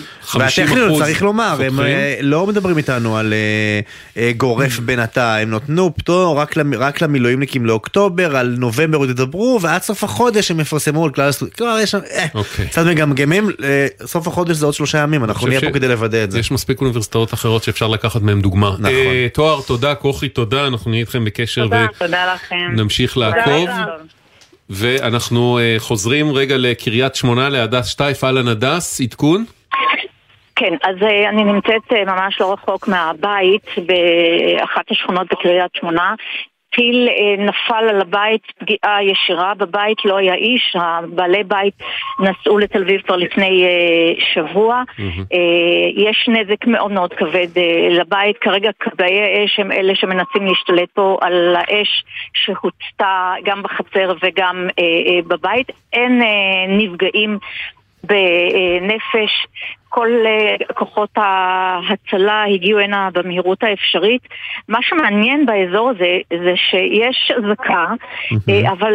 [0.65, 1.81] והטכניון אחוז צריך לומר, הם.
[1.81, 3.81] אה, לא מדברים איתנו על אה,
[4.23, 9.83] אה, גורף בינתיים, נתנו פטור רק למ- רק למילואימניקים לאוקטובר, על נובמבר עוד ידברו, ועד
[9.83, 11.57] סוף החודש הם יפרסמו על כלל הסטודנטים.
[11.67, 12.67] כלומר, יש שם, אה, אוקיי.
[12.67, 16.25] קצת מגמגמים, אה, סוף החודש זה עוד שלושה ימים, אנחנו נהיה ש- פה כדי לוודא
[16.25, 16.39] את זה.
[16.39, 18.71] יש מספיק אוניברסיטאות אחרות שאפשר לקחת מהן דוגמה.
[18.79, 18.85] נכון.
[18.95, 22.71] אה, תואר, תודה, כוכי, תודה, אנחנו נהיה איתכם בקשר תודה, תודה לכם.
[22.73, 23.69] ונמשיך תודה, לעקוב.
[24.71, 29.45] ואנחנו אה, חוזרים רגע לקריית שמונה, להדס שטייף, אהלן הדס, עדכון?
[30.57, 36.15] כן, אז אה, אני נמצאת אה, ממש לא רחוק מהבית באחת השכונות בקריית שמונה.
[36.77, 41.75] טיל אה, נפל על הבית, פגיעה ישירה בבית, לא היה איש, הבעלי בית
[42.21, 44.83] נסעו לתל אביב כבר לפני אה, שבוע.
[45.33, 45.39] אה,
[45.97, 47.49] יש נזק מאוד מאוד כבד
[47.91, 52.05] לבית, כרגע כבאי אש הם אלה שמנסים להשתלט פה על האש
[52.35, 54.69] שהוצתה גם בחצר וגם
[55.29, 55.73] בבית.
[55.93, 56.23] אין
[56.69, 57.39] נפגעים
[58.05, 59.47] בנפש,
[59.89, 64.23] כל אה, כוחות ההצלה הגיעו הנה במהירות האפשרית.
[64.69, 67.87] מה שמעניין באזור הזה זה שיש אזעקה,
[68.49, 68.93] אה, אבל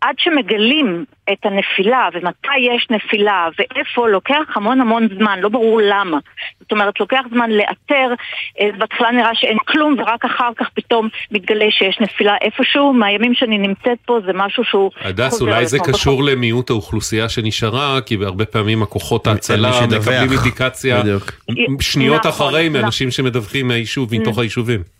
[0.00, 6.18] עד שמגלים את הנפילה ומתי יש נפילה ואיפה לוקח המון המון זמן, לא ברור למה.
[6.60, 8.14] זאת אומרת, לוקח זמן לאתר,
[8.60, 12.92] אה, בהתחלה נראה שאין כלום ורק אחר כך פתאום מתגלה שיש נפילה איפשהו.
[12.92, 18.16] מהימים שאני נמצאת פה זה משהו שהוא הדס, אולי זה קשור למיעוט האוכלוסייה שנשארה, כי
[18.22, 19.70] הרבה פעמים הכוחות ההצלה.
[19.86, 21.32] מקבלים אינדיקציה בדיוק.
[21.80, 22.80] שניות נכון, אחרי נכון.
[22.80, 24.97] מאנשים שמדווחים מהיישוב, מתוך היישובים.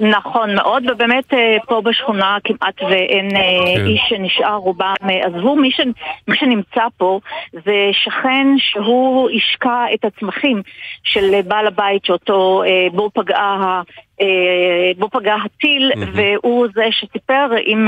[0.00, 3.86] נכון מאוד, ובאמת אה, פה בשכונה כמעט ואין אה, כן.
[3.86, 5.56] איש שנשאר, רובם אה, עזבו.
[5.56, 5.80] מי, ש,
[6.28, 7.20] מי שנמצא פה
[7.52, 10.62] זה שכן שהוא השקע את הצמחים
[11.04, 13.82] של בעל הבית שאותו, בו פגעה
[14.98, 17.86] בו פגע הטיל, והוא זה שסיפר, אם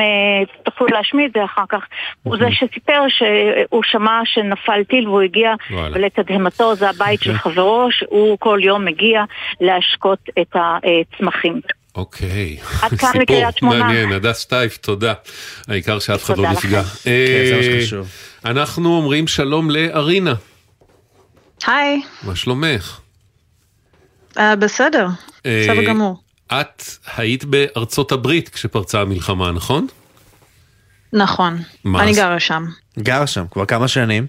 [0.62, 1.86] תוכלו להשמיע את זה אחר כך,
[2.22, 5.54] הוא זה שסיפר שהוא שמע שנפל טיל והוא הגיע.
[5.92, 9.24] ולתדהמתו זה הבית של חברו, שהוא כל יום מגיע
[9.60, 11.60] להשקות את הצמחים.
[11.98, 12.56] אוקיי.
[12.82, 13.78] עד כאן סיפור לקריית שמונה.
[13.84, 15.14] מעניין, הדס שטייף, תודה.
[15.68, 16.80] העיקר שאף אחד לא נפגע.
[16.80, 17.00] לכם.
[17.04, 18.08] כן, זה מה אה, שחשוב.
[18.44, 20.34] אנחנו אומרים שלום לארינה,
[21.66, 23.00] היי, מה שלומך?
[24.38, 25.06] אה, בסדר,
[25.46, 26.22] אה, בסדר גמור.
[26.52, 26.82] את
[27.16, 29.86] היית בארצות הברית כשפרצה המלחמה, נכון?
[31.12, 32.12] נכון, מה אני?
[32.12, 32.64] גרה שם.
[32.98, 34.26] גר שם כבר כמה שנים.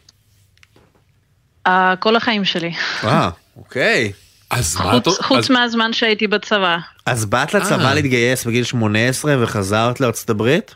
[1.68, 2.72] אה, כל החיים שלי.
[3.04, 4.12] אה, אוקיי.
[4.50, 5.08] אז מה את...
[5.08, 6.78] חוץ- חוץ אז- מהזמן שהייתי בצבא.
[7.06, 7.94] אז באת לצבא אה.
[7.94, 10.76] להתגייס בגיל 18 וחזרת לארצות הברית?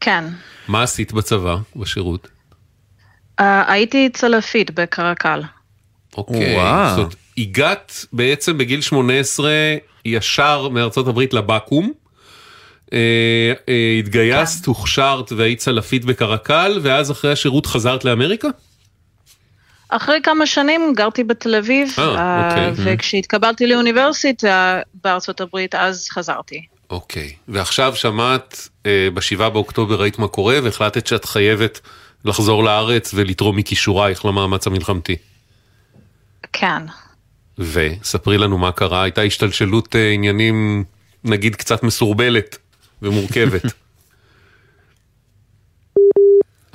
[0.00, 0.24] כן.
[0.68, 2.28] מה עשית בצבא, בשירות?
[3.40, 5.42] אה, הייתי צלפית בקרקל.
[6.16, 6.54] אוקיי.
[6.56, 6.96] וואו.
[6.96, 9.50] זאת הגעת בעצם בגיל 18
[10.04, 11.90] ישר מארצות הברית לבקו"ם.
[12.92, 13.52] אה,
[13.98, 14.70] התגייסת, כן.
[14.70, 18.48] הוכשרת והיית צלפית בקרקל, ואז אחרי השירות חזרת לאמריקה?
[19.88, 22.72] אחרי כמה שנים גרתי בתל אביב, אה, אה, אוקיי.
[22.76, 26.66] וכשהתקבלתי לאוניברסיטה בארצות הברית אז חזרתי.
[26.90, 27.32] אוקיי.
[27.48, 31.80] ועכשיו שמעת, אה, בשבעה באוקטובר ראית מה קורה, והחלטת שאת חייבת
[32.24, 35.16] לחזור לארץ ולתרום מכישורייך למאמץ המלחמתי.
[36.52, 36.82] כן.
[37.58, 40.84] וספרי לנו מה קרה, הייתה השתלשלות עניינים,
[41.24, 42.58] נגיד, קצת מסורבלת
[43.02, 43.62] ומורכבת.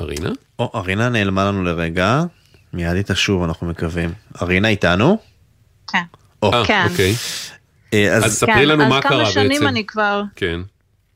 [0.02, 0.30] ארינה?
[0.60, 2.24] או, ארינה נעלמה לנו לרגע,
[2.74, 4.14] מיד איתה שוב אנחנו מקווים.
[4.42, 5.18] ארינה איתנו?
[5.88, 6.04] כן.
[6.44, 6.88] אה, כן.
[6.92, 7.14] אוקיי.
[7.94, 9.68] אה, אז אז ספרי כן, לנו אז מה כמה קרה שנים בעצם.
[9.68, 10.60] אני כבר, כן.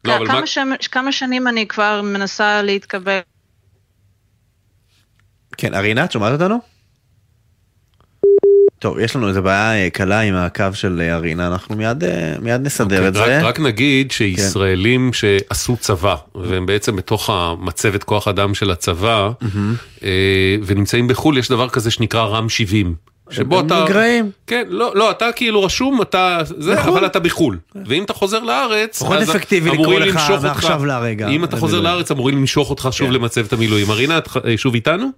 [0.05, 0.47] לא, אבל כמה, מה...
[0.47, 0.87] ש...
[0.91, 3.19] כמה שנים אני כבר מנסה להתקבל.
[5.57, 6.74] כן, ארינה, את שומעת אותנו?
[8.79, 12.35] טוב, יש לנו איזה בעיה אה, קלה עם הקו של אה, ארינה, אנחנו מיד, אה,
[12.41, 13.47] מיד נסדר את אוקיי, רק, זה.
[13.47, 19.29] רק נגיד שישראלים שעשו צבא, והם בעצם בתוך המצבת כוח אדם של הצבא,
[20.03, 22.95] אה, ונמצאים בחו"ל, יש דבר כזה שנקרא רם 70.
[23.29, 23.83] שבו אתה...
[23.83, 24.31] נגרעים.
[24.47, 26.91] כן, לא, לא, אתה כאילו רשום, אתה זה, בחו"ל.
[26.91, 27.57] אבל אתה בחו"ל.
[27.85, 31.27] ואם אתה חוזר לארץ, פחות אפקטיבי לקרוא לך מעכשיו להרגע.
[31.27, 31.57] אם אתה.
[31.57, 33.13] חוזר לארץ, אמורים למשוך אותך שוב כן.
[33.13, 33.91] למצבת המילואים.
[33.91, 35.09] ארינה, את שוב איתנו?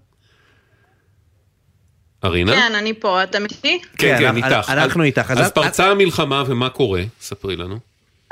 [2.24, 2.52] ארינה?
[2.52, 3.80] כן, אני פה, אתה איתי?
[3.82, 4.70] כן, כן, כן, אנחנו- איתך.
[4.70, 5.32] אנחנו אז- איתך.
[5.32, 7.02] אז אז את- פרצה המלחמה ומה קורה?
[7.22, 7.78] ספרי לנו.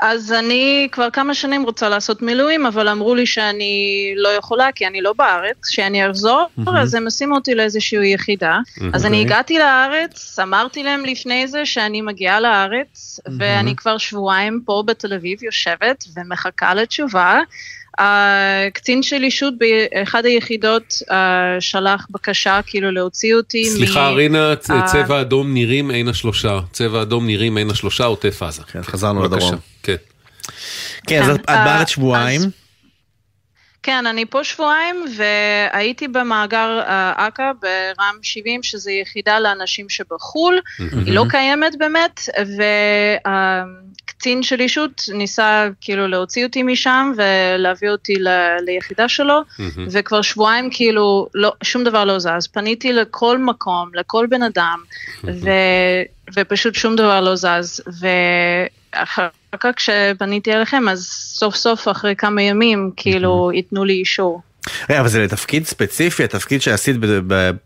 [0.00, 3.74] אז אני כבר כמה שנים רוצה לעשות מילואים, אבל אמרו לי שאני
[4.16, 6.46] לא יכולה כי אני לא בארץ, שאני אחזור,
[6.76, 8.58] אז הם ישימו אותי לאיזושהי יחידה.
[8.92, 9.34] אז אני אוקיי.
[9.34, 15.44] הגעתי לארץ, אמרתי להם לפני זה שאני מגיעה לארץ, ואני כבר שבועיים פה בתל אביב
[15.44, 17.40] יושבת ומחכה לתשובה.
[17.98, 24.82] הקצין של אישות באחד היחידות אה, שלח בקשה כאילו להוציא אותי סליחה, ארינה, צ- אה,
[24.86, 26.60] צבע אדום נירים עין השלושה.
[26.72, 28.62] צבע אדום נירים עין השלושה, עוטף עזה.
[28.62, 29.24] כן, חזרנו.
[29.24, 29.54] לדרום.
[29.82, 29.96] כן.
[31.06, 32.40] כן, אז את בארץ שבועיים.
[33.82, 41.14] כן, אני פה שבועיים והייתי במאגר uh, אכ"א ברם 70, שזו יחידה לאנשים שבחו"ל, היא
[41.14, 42.20] לא קיימת באמת,
[44.16, 49.40] והקצין של אישות ניסה כאילו להוציא אותי משם ולהביא אותי ל- ליחידה שלו,
[49.90, 52.46] וכבר שבועיים כאילו לא, שום דבר לא זז.
[52.52, 54.78] פניתי לכל מקום, לכל בן אדם,
[55.24, 55.50] ו...
[56.36, 57.80] ופשוט שום דבר לא זז.
[58.94, 59.28] ואחר
[59.60, 64.40] כך כשפניתי אליכם, אז סוף סוף אחרי כמה ימים, כאילו, ייתנו לי אישור.
[64.90, 66.96] רגע, אבל זה לתפקיד ספציפי, התפקיד שעשית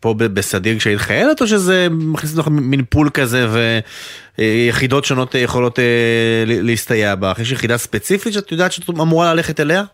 [0.00, 3.46] פה בסדיר כשהיית חיילת, או שזה מכניס אותך מין פול כזה
[4.38, 5.84] ויחידות שונות יכולות אה,
[6.46, 7.38] ל- להסתייע בך?
[7.38, 9.84] יש יחידה ספציפית שאת יודעת שאת אמורה ללכת אליה?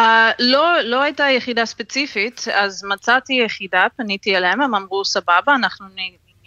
[0.00, 0.02] Uh,
[0.38, 5.86] לא, לא הייתה יחידה ספציפית, אז מצאתי יחידה, פניתי אליהם, הם אמרו סבבה, אנחנו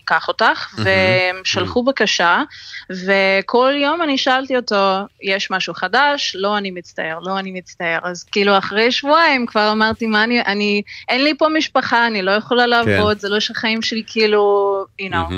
[0.04, 2.42] ניקח אותך, והם שלחו בקשה,
[2.89, 6.36] וכל יום אני שאלתי אותו, יש משהו חדש?
[6.39, 8.00] לא, אני מצטער, לא, אני מצטער.
[8.04, 12.32] אז כאילו אחרי שבועיים כבר אמרתי, מה אני, אני, אין לי פה משפחה, אני לא
[12.32, 15.34] יכולה לעבוד, זה לא שהחיים שלי כאילו, you know.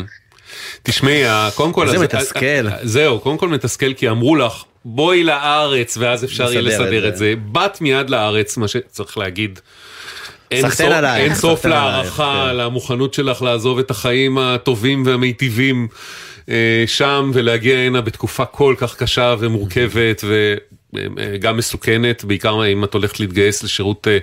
[0.83, 1.87] תשמעי, ה- קודם כל...
[1.87, 2.45] זה מתסכל.
[2.45, 7.07] אה, זהו, קודם כל מתסכל כי אמרו לך, בואי לארץ ואז אפשר יהיה לסדר זה.
[7.07, 7.33] את זה.
[7.37, 9.59] באת מיד לארץ, מה שצריך להגיד.
[10.51, 12.55] אין עלייך, אין סוף להערכה כן.
[12.55, 15.87] למוכנות שלך לעזוב את החיים הטובים והמיטיבים
[16.49, 20.23] אה, שם ולהגיע הנה בתקופה כל כך קשה ומורכבת
[20.93, 24.17] וגם מסוכנת, בעיקר אם את הולכת להתגייס לשירות אה,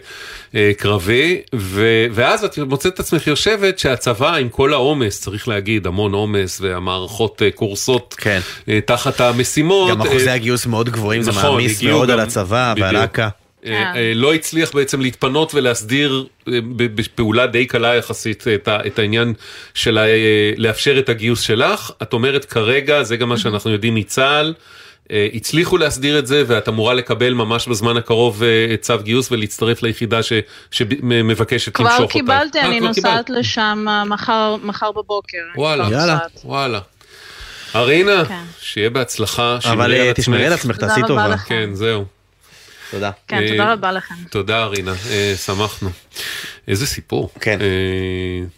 [0.54, 5.86] אה, קרבי, ו- ואז את מוצאת את עצמך יושבת שהצבא עם כל העומס, צריך להגיד,
[5.86, 8.40] המון עומס והמערכות אה, קורסות כן.
[8.68, 9.90] אה, תחת המשימות.
[9.90, 12.96] גם אחוזי אה, הגיוס מאוד גבוהים, זה נכון, מעמיס מאוד גם- על הצבא ועל.
[12.96, 13.28] אכ"א.
[13.66, 19.34] אה, אה, לא הצליח בעצם להתפנות ולהסדיר אה, ב- בפעולה די קלה יחסית את, העניין
[19.74, 19.98] של
[20.56, 21.90] לאפשר את הגיוס שלך.
[22.02, 24.54] את אומרת כרגע, זה גם מה שאנחנו יודעים מצה"ל,
[25.34, 28.42] הצליחו להסדיר את זה ואת אמורה לקבל ממש בזמן הקרוב
[28.80, 30.32] צו גיוס ולהצטרף ליחידה ש,
[30.70, 32.12] שמבקשת למשוך כבר אותה.
[32.12, 33.30] קיבלתי, אה, אני כבר נוסעת.
[33.30, 35.38] לשם מחר, מחר בבוקר.
[35.56, 36.14] וואלה, כבר יאללה.
[36.14, 36.40] נוסעת.
[36.44, 36.80] וואלה.
[37.74, 38.44] ארינה, כן.
[38.60, 41.36] שיהיה בהצלחה, אבל תשמרי על עצמך, תעשי טובה.
[41.36, 42.04] כן, זהו.
[42.92, 43.10] תודה.
[43.28, 44.14] כן, אה, תודה רבה לכם.
[44.30, 45.90] תודה ארינה, אה, שמחנו.
[46.68, 47.28] איזה סיפור.
[47.40, 47.58] כן.
[47.60, 47.66] אה,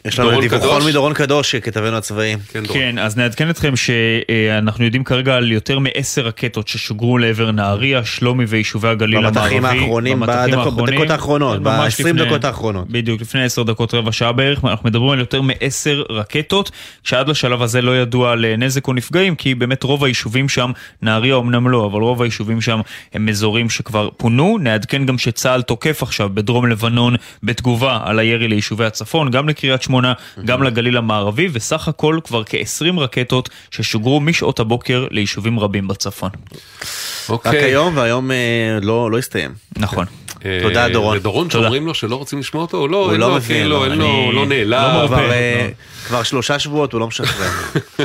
[0.09, 0.87] יש לנו דיווחון?
[0.87, 2.37] מדורון קדוש, כתבנו הצבאי.
[2.49, 2.81] כן, דורון.
[2.81, 8.45] כן, אז נעדכן אתכם שאנחנו יודעים כרגע על יותר מעשר רקטות ששוגרו לעבר נהריה, שלומי
[8.49, 9.38] ויישובי הגליל המערבי.
[9.38, 10.87] במטחים האחרונים, בדקות- האחרונים.
[10.95, 12.88] בדקות האחרונות, ממש ב-20 לפני- דקות האחרונות.
[12.88, 16.71] בדיוק, לפני עשר דקות, רבע שעה בערך, אנחנו מדברים על יותר מעשר רקטות,
[17.05, 20.71] שעד לשלב הזה לא ידוע על אה, נזק או נפגעים, כי באמת רוב היישובים שם,
[21.03, 22.81] נהריה אמנם לא, אבל רוב היישובים שם
[23.14, 24.59] הם אזורים שכבר פונו.
[24.61, 30.12] נעדכן גם שצה"ל תוקף עכשיו בדרום לבנון בתגובה על הירי ליישובי הצפון, גם לקריית שמונה,
[30.44, 36.30] גם לגליל המערבי, וסך הכל כבר כ-20 רקטות ששוגרו משעות הבוקר ליישובים רבים בצפון.
[36.35, 37.64] רק אוקיי.
[37.64, 39.54] היום, והיום אה, לא לא הסתיים.
[39.78, 40.07] נכון.
[40.44, 41.16] אה, תודה, דורון.
[41.16, 41.62] ודורון תודה.
[41.62, 43.98] שאומרים לו שלא רוצים לשמוע אותו, לא, הוא אין לא לו, מבין, כאילו, לא, אין
[43.98, 45.07] לו, לא לא נעלב.
[45.07, 46.07] כבר, אה, לא.
[46.07, 47.50] כבר שלושה שבועות הוא לא משחרר.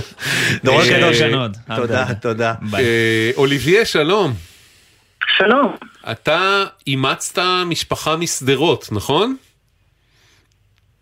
[0.65, 1.57] דורון קדוש, עוד.
[1.75, 2.53] תודה, תודה.
[3.37, 4.33] אוליביה, שלום.
[5.37, 5.75] שלום.
[6.11, 9.35] אתה אימצת משפחה משדרות, נכון?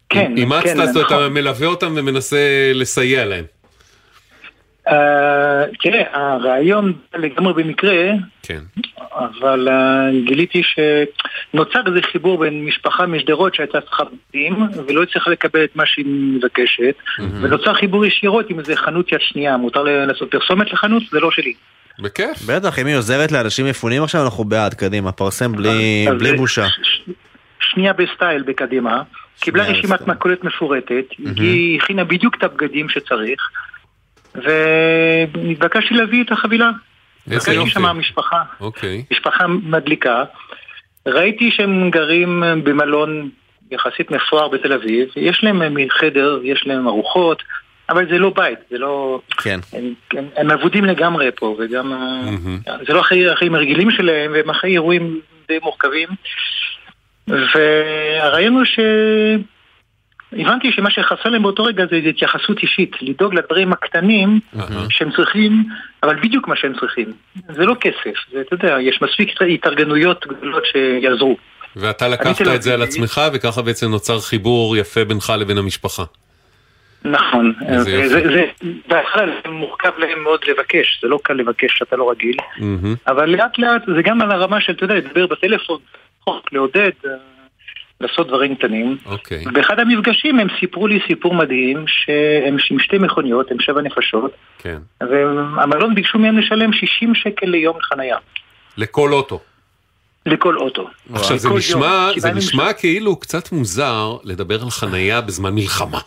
[0.10, 1.34] כן, אימצת, כן, אז אתה נכון.
[1.34, 2.38] מלווה אותם ומנסה
[2.76, 3.46] לסייע להם.
[4.88, 8.12] אה, תראה, הרעיון לגמרי במקרה,
[8.44, 8.60] כן.
[9.12, 9.76] אבל אה,
[10.26, 14.56] גיליתי שנוצר איזה חיבור בין משפחה משדרות שהייתה צריכה בגדים
[14.88, 16.96] ולא הצליחה לקבל את מה שהיא מבקשת,
[17.42, 19.58] ונוצר חיבור ישירות עם איזה חנות יד שנייה.
[19.58, 21.04] מותר לעשות פרסומת לחנות?
[21.12, 21.54] זה לא שלי.
[22.00, 22.42] בכיף.
[22.50, 26.68] בטח, אם היא עוזרת לאנשים מפונים עכשיו, אנחנו בעד, קדימה, פרסם בלי בלי בושה.
[26.68, 27.02] ש-
[27.60, 29.02] שנייה בסטייל בקדימה,
[29.40, 30.08] קיבלה רשימת.
[30.08, 33.50] מכולת מפורטת, היא הכינה בדיוק את הבגדים שצריך,
[34.36, 36.70] ונתבקשתי להביא את החבילה.
[37.32, 37.72] איזה יופי.
[37.72, 39.04] שם משפחה, אוקיי.
[39.12, 40.24] משפחה מדליקה.
[41.06, 43.30] ראיתי שהם גרים במלון
[43.72, 47.44] יחסית מפואר בתל אביב, יש להם חדר, יש להם ארוחות,
[47.90, 49.22] אבל זה לא בית, זה לא...
[49.38, 49.60] כן.
[49.74, 51.90] הם, הם, הם אבודים לגמרי פה, וגם...
[51.90, 52.60] מהמם.
[52.88, 53.00] זה לא
[53.32, 56.10] החיים הרגילים שלהם, והם אחרי אירועים די מורכבים.
[57.28, 58.80] והרעיון הוא ש...
[60.34, 64.40] הבנתי שמה שחסר להם באותו רגע זה התייחסות אישית, לדאוג לדברים הקטנים.
[64.90, 65.64] שהם צריכים,
[66.04, 67.14] אבל בדיוק מה שהם צריכים.
[67.50, 71.38] זה לא כסף, זה, אתה יודע, יש מספיק התארגנויות גדולות שיעזרו.
[71.76, 72.82] ואתה לקחת את זה על.
[72.82, 76.04] עצמך, וככה בעצם נוצר חיבור יפה בינך לבין המשפחה.
[77.06, 77.54] נכון.
[77.78, 78.46] זה,
[78.88, 82.38] בהתחלה מורכב להם מאוד לבקש, זה לא קל לבקש שאתה לא רגיל.
[83.08, 85.80] אבל לאט לאט זה גם על הרמה של, אתה יודע, לדבר בטלפון,
[86.52, 87.12] לעודד, אה,
[88.02, 88.98] לעשות דברים קטנים.
[89.06, 89.44] אוקיי.
[89.54, 94.78] באחד המפגשים הם סיפרו לי סיפור מדהים שהם עם שתי מכוניות, הם שבע נפשות, כן.
[95.02, 98.18] והמלון ביקשו מהם לשלם 60 שקל ליום חנייה.
[98.78, 99.40] לכל אוטו.
[100.26, 100.90] לכל אוטו.
[101.14, 106.00] עכשיו זה נשמע, יום, זה נשמע כאילו קצת מוזר לדבר על חנייה בזמן מלחמה.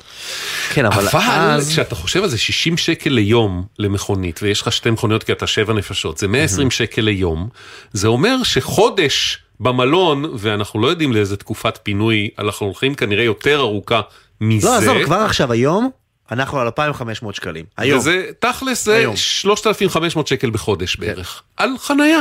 [0.74, 4.90] כן, אבל אבל אז- כשאתה חושב על זה 60 שקל ליום למכונית ויש לך שתי
[4.90, 7.48] מכוניות כי אתה שבע נפשות זה 120 שקל ליום
[7.92, 14.00] זה אומר שחודש במלון ואנחנו לא יודעים לאיזה תקופת פינוי אנחנו הולכים כנראה יותר ארוכה
[14.40, 14.68] מזה.
[14.68, 15.90] לא, עזוב, כבר עכשיו היום,
[16.32, 17.64] אנחנו על 2,500 שקלים.
[17.76, 17.98] היום.
[17.98, 19.16] וזה תכלס זה היום.
[19.16, 22.20] 3,500 שקל בחודש בערך על חנייה.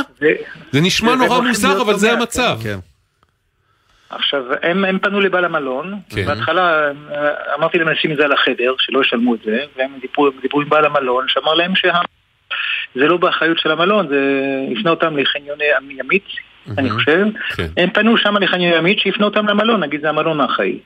[0.72, 2.58] זה נשמע זה נורא מוזר אבל זה המצב.
[2.62, 2.78] כן.
[4.10, 6.26] עכשיו, הם, הם פנו לבעל המלון, כן.
[6.26, 10.30] בהתחלה אה, אמרתי להם לשים את זה על החדר, שלא ישלמו את זה, והם דיברו,
[10.42, 14.20] דיברו עם בעל המלון, שאמר להם שזה לא באחריות של המלון, זה
[14.72, 16.24] הפנה אותם לחניוני ימית,
[16.78, 17.26] אני חושב.
[17.56, 17.66] כן.
[17.76, 20.78] הם פנו שם לחניון ימית, שיפנו אותם למלון, נגיד זה המלון האחראי.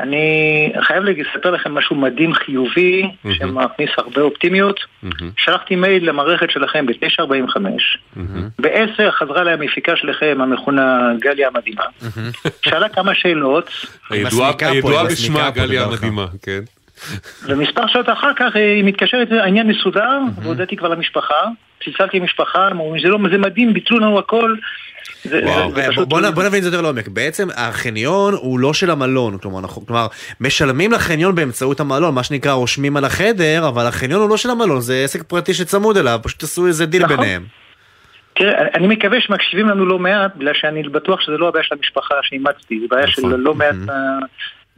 [0.00, 4.80] אני חייב לספר לכם משהו מדהים חיובי, שמכניס הרבה אופטימיות.
[5.36, 7.60] שלחתי מייל למערכת שלכם ב-945,
[8.58, 11.84] ב-10 חזרה אליי המפיקה שלכם, המכונה גליה המדהימה.
[12.62, 13.70] שאלה כמה שאלות.
[14.10, 16.60] הידועה בשמה גליה המדהימה, כן.
[17.42, 21.34] ומספר שעות אחר כך אה, היא מתקשרת, העניין מסודר, והודעתי כבר למשפחה,
[21.84, 24.54] צלצלתי למשפחה, אומרים, "זה לא- זה מדהים, ביטלו לנו הכל.
[25.24, 27.08] זה- זה- זה פשוט- בוא, נבין את זה יותר לעומק.
[27.08, 30.06] בעצם החניון הוא לא של המלון, כלומר, אנחנו, כלומר,
[30.40, 34.80] משלמים לחניון באמצעות המלון, מה שנקרא רושמים על החדר, אבל החניון הוא לא של המלון,
[34.80, 37.16] זה עסק פרטי שצמוד אליו, פשוט עשו איזה דיל נכון.
[37.16, 37.44] ביניהם.
[38.34, 42.14] תראה, אני מקווה שמקשיבים לנו לא מעט, בגלל שאני בטוח שזה לא הבעיה של המשפחה
[42.22, 43.40] שאימצתי, זה בעיה של נכון.
[43.40, 43.74] לא מעט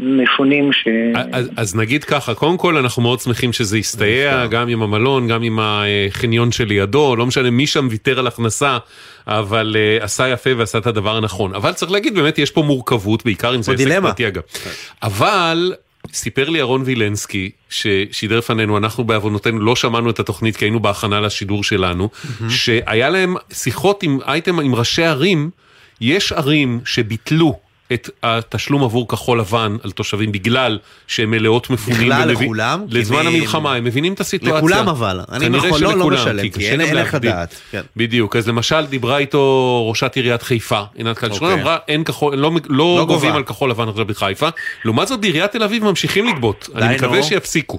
[0.00, 0.88] מפונים ש...
[1.32, 5.42] אז, אז נגיד ככה, קודם כל אנחנו מאוד שמחים שזה יסתייע, גם עם המלון, גם
[5.42, 8.78] עם החניון שלידו, לא משנה מי שם ויתר על הכנסה,
[9.26, 11.54] אבל uh, עשה יפה ועשה את הדבר הנכון.
[11.54, 14.00] אבל צריך להגיד, באמת יש פה מורכבות, בעיקר אם זה עסק.
[14.02, 14.42] פרטי אגב.
[15.02, 15.72] אבל...
[16.12, 21.20] סיפר לי אהרון וילנסקי ששידר לפנינו אנחנו בעוונותינו לא שמענו את התוכנית כי היינו בהכנה
[21.20, 22.08] לשידור שלנו
[22.48, 25.50] שהיה להם שיחות עם אייטם עם ראשי ערים
[26.00, 27.58] יש ערים שביטלו
[27.92, 32.00] את התשלום עבור כחול לבן על תושבים בגלל שהם מלאות מפונים.
[32.00, 32.84] בכלל ומבין- לכולם?
[32.88, 34.58] לזמן כי- המלחמה, הם מבינים את הסיטואציה.
[34.58, 35.20] לכולם אבל.
[35.32, 37.30] אני נכון, לא- לא משלם, כי אין- להגביל.
[37.30, 37.82] לדעת, כן.
[37.96, 41.62] בדיוק, אז למשל דיברה איתו ראשת עיריית חיפה, עינת קלשרון, אוקיי.
[41.62, 43.32] אמרה אין כחול, לא, לא, לא גובים.
[43.34, 44.48] על כחול לבן עכשיו בחיפה,
[44.84, 47.24] לעומת זאת בעיריית תל אביב ממשיכים לגבות, אני מקווה נו.
[47.24, 47.78] שיפסיקו.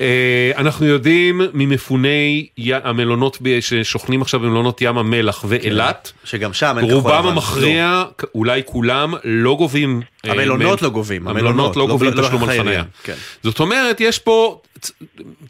[0.00, 2.46] אה, אנחנו יודעים ממפוני
[2.84, 7.28] המלונות ששוכנים עכשיו במלונות ים המלח ואילת, שגם שם אין כחול רובם לבן.
[7.28, 10.00] המכריע, אולי כולם, לא גובים.
[10.26, 12.82] אה, המלונות לא גובים, המלונות לא לא- גובים לא תשלום על חניה.
[13.02, 13.14] כן.
[13.42, 14.60] זאת אומרת, יש פה,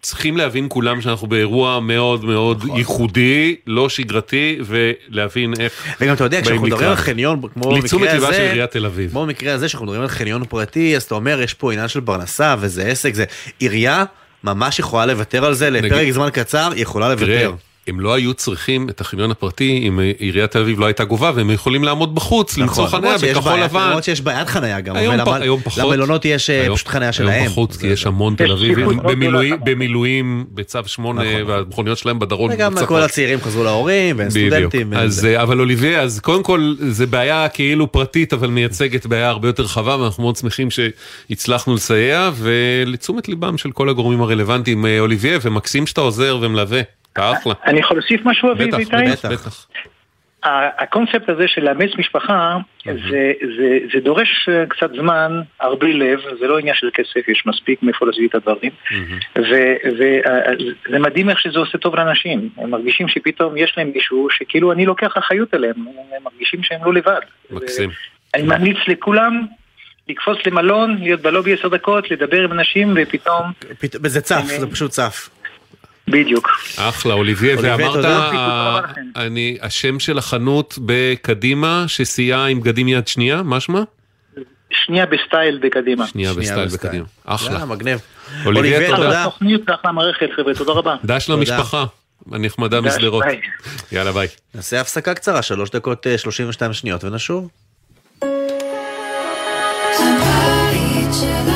[0.02, 2.78] צריכים להבין כולם שאנחנו באירוע מאוד מאוד נכון.
[2.78, 6.96] ייחודי, לא שגרתי, ולהבין איך וגם אתה יודע, כשאנחנו מדברים על.
[6.96, 9.10] חניון, כמו במקרה הזה, של עיריית תל אביב.
[9.10, 12.00] כמו במקרה הזה, שאנחנו מדברים על חניון פרטי, אז אתה אומר, יש פה עניין של
[12.00, 13.24] פרנסה, וזה עסק, זה
[13.58, 14.04] עירייה
[14.44, 17.52] ממש יכולה לוותר על זה, לפרק נגיד- זמן קצר, יכולה לוותר.
[17.88, 21.50] הם לא היו צריכים את החניון הפרטי אם עיריית תל אביב לא הייתה גובה והם
[21.50, 23.86] יכולים לעמוד בחוץ, למצוא חניה בכחול לבן.
[23.88, 25.84] למרות שיש בעיית חניה גם, היום אבל פ- היום פחות.
[25.84, 27.46] למלונות יש אה, היום- פשוט חניה היום שלהם.
[27.48, 29.56] פחות, כי יש המון תל אביבים מאוד במילואים-.
[29.64, 32.50] במילואים בצו 8 והמכוניות שלהם בדרום.
[32.52, 34.52] וגם קצת כל הצעירים חזרו להורים, ואין בדיוק.
[34.52, 34.90] סטודנטים.
[34.92, 35.36] ואין אז זה.
[35.36, 39.62] אה, אבל אוליביה, אז קודם כל זה בעיה כאילו פרטית אבל מייצגת בעיה הרבה יותר
[39.62, 45.86] רחבה ואנחנו מאוד שמחים שהצלחנו לסייע ולתשומת ליבם של כל הגורמים הרלוונטיים אה, אוליביה ומקסים
[45.86, 46.80] שאתה עוזר ומלווה.
[47.20, 47.54] אחלה.
[47.66, 48.96] אני יכול להוסיף משהו, אביב איתי?
[49.12, 49.66] בטח, בטח.
[50.78, 56.46] הקונספט הזה של לאמץ משפחה, זה, זה, זה דורש אה, קצת זמן, הרבה לב, זה
[56.46, 58.70] לא עניין של כסף, יש מספיק מאיפה להביא את הדברים.
[59.36, 64.86] וזה מדהים איך שזה עושה טוב לאנשים, הם מרגישים שפתאום יש להם מישהו שכאילו אני
[64.86, 67.20] לוקח אחריות עליהם, הם מרגישים שהם לא לבד.
[67.50, 67.90] מקסים.
[68.34, 69.46] אני ממליץ לכולם
[70.08, 73.52] לקפוץ למלון, להיות בלובי עשר דקות, לדבר עם אנשים ופתאום...
[73.78, 75.28] פת- זה צף, זה פשוט צף.
[76.10, 76.48] בדיוק.
[76.76, 78.04] אחלה אוליביה ואמרת.
[78.04, 78.80] אה,
[79.16, 83.82] אני השם של החנות בקדימה שסייעה עם בגדים יד שנייה מה שמה?
[84.70, 86.06] שנייה בסטייל בקדימה.
[86.06, 87.04] שנייה בסטייל בקדימה.
[87.24, 87.64] אחלה.
[87.64, 88.00] מגניב.
[88.46, 89.06] אוליביה אוליביה, תודה.
[89.06, 89.24] תודה.
[89.24, 90.96] תוכנית ואחלה מערכת חבר'ה, תודה רבה.
[91.04, 91.84] דש למשפחה
[92.32, 93.24] הנחמדה משדרות.
[93.92, 94.28] יאללה ביי.
[94.54, 97.48] נעשה הפסקה קצרה, שלוש דקות אה, 32 שניות ונשוב.
[99.98, 101.50] הבית של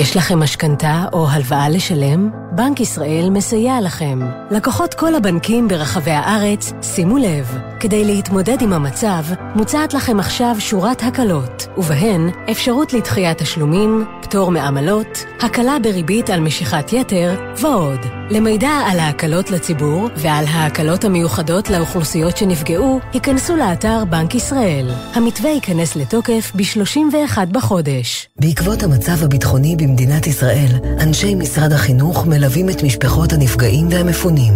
[0.00, 2.30] יש לכם משכנתה או הלוואה לשלם?
[2.52, 4.18] בנק ישראל מסייע לכם.
[4.50, 11.02] לקוחות כל הבנקים ברחבי הארץ, שימו לב, כדי להתמודד עם המצב, מוצעת לכם עכשיו שורת
[11.02, 18.00] הקלות, ובהן אפשרות לדחיית תשלומים, פטור מעמלות, הקלה בריבית על משיכת יתר ועוד.
[18.30, 24.90] למידע על ההקלות לציבור ועל ההקלות המיוחדות לאוכלוסיות שנפגעו, היכנסו לאתר בנק ישראל.
[25.14, 28.28] המתווה ייכנס לתוקף ב-31 בחודש.
[28.40, 30.68] בעקבות המצב הביטחוני במדינת ישראל,
[31.00, 34.52] אנשי משרד החינוך מלווים את משפחות הנפגעים והמפונים,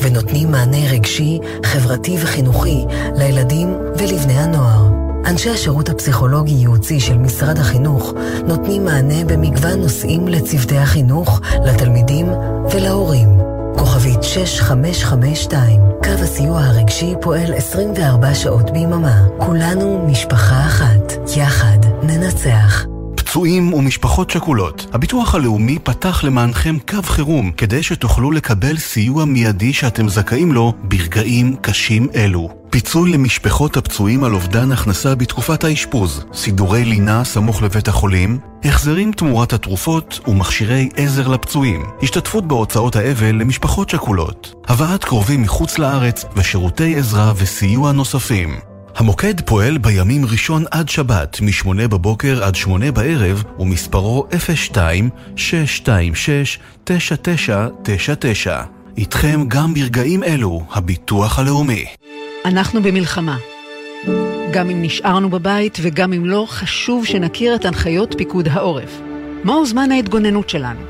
[0.00, 2.84] ונותנים מענה רגשי, חברתי וחינוכי
[3.16, 4.88] לילדים ולבני הנוער.
[5.26, 8.12] אנשי השירות הפסיכולוגי-ייעוצי של משרד החינוך
[8.46, 12.26] נותנים מענה במגוון נושאים לצוותי החינוך, לתלמידים
[12.72, 13.28] ולהורים.
[13.78, 19.26] כוכבית 6552, קו הסיוע הרגשי פועל 24 שעות ביממה.
[19.38, 21.12] כולנו משפחה אחת.
[21.36, 22.93] יחד ננצח.
[23.34, 30.08] פצועים ומשפחות שכולות, הביטוח הלאומי פתח למענכם קו חירום כדי שתוכלו לקבל סיוע מיידי שאתם
[30.08, 32.48] זכאים לו ברגעים קשים אלו.
[32.70, 39.52] פיצוי למשפחות הפצועים על אובדן הכנסה בתקופת האשפוז, סידורי לינה סמוך לבית החולים, החזרים תמורת
[39.52, 47.32] התרופות ומכשירי עזר לפצועים, השתתפות בהוצאות האבל למשפחות שכולות, הבאת קרובים מחוץ לארץ ושירותי עזרה
[47.36, 48.73] וסיוע נוספים.
[48.96, 54.36] המוקד פועל בימים ראשון עד שבת, מ-8 בבוקר עד 8 בערב, ומספרו 02-626-9999.
[58.96, 61.84] איתכם גם ברגעים אלו, הביטוח הלאומי.
[62.44, 63.36] אנחנו במלחמה.
[64.52, 69.00] גם אם נשארנו בבית וגם אם לא, חשוב שנכיר את הנחיות פיקוד העורף.
[69.44, 70.80] מהו זמן ההתגוננות שלנו?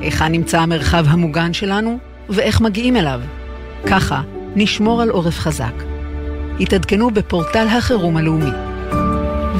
[0.00, 1.98] היכן נמצא המרחב המוגן שלנו?
[2.28, 3.20] ואיך מגיעים אליו?
[3.86, 4.22] ככה
[4.56, 5.95] נשמור על עורף חזק.
[6.60, 8.50] התעדכנו בפורטל החירום הלאומי.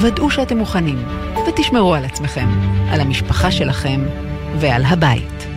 [0.01, 1.05] ודאו שאתם מוכנים,
[1.47, 2.47] ותשמרו על עצמכם,
[2.91, 4.05] על המשפחה שלכם
[4.59, 5.47] ועל הבית.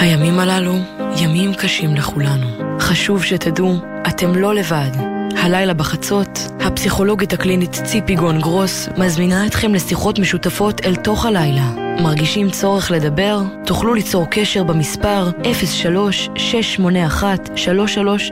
[0.00, 0.74] הימים הללו
[1.16, 2.78] ימים קשים לכולנו.
[2.80, 3.76] חשוב שתדעו,
[4.08, 4.90] אתם לא לבד.
[5.36, 11.83] הלילה בחצות, הפסיכולוגית הקלינית ציפי גון גרוס מזמינה אתכם לשיחות משותפות אל תוך הלילה.
[12.02, 13.40] מרגישים צורך לדבר?
[13.66, 15.30] תוכלו ליצור קשר במספר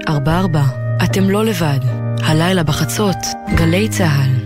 [0.06, 0.10] 03-681-3344.
[1.04, 1.80] אתם לא לבד.
[2.22, 3.16] הלילה בחצות,
[3.54, 4.41] גלי צה"ל.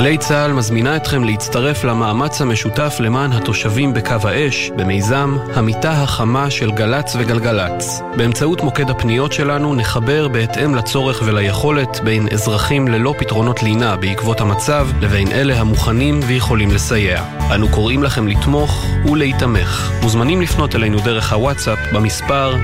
[0.00, 6.70] גלי צה"ל מזמינה אתכם להצטרף למאמץ המשותף למען התושבים בקו האש, במיזם המיטה החמה של
[6.70, 8.02] גל"צ וגלגלצ.
[8.16, 14.88] באמצעות מוקד הפניות שלנו נחבר בהתאם לצורך וליכולת בין אזרחים ללא פתרונות לינה בעקבות המצב,
[15.00, 17.24] לבין אלה המוכנים ויכולים לסייע.
[17.54, 19.92] אנו קוראים לכם לתמוך ולהיתמך.
[20.02, 22.54] מוזמנים לפנות אלינו דרך הוואטסאפ במספר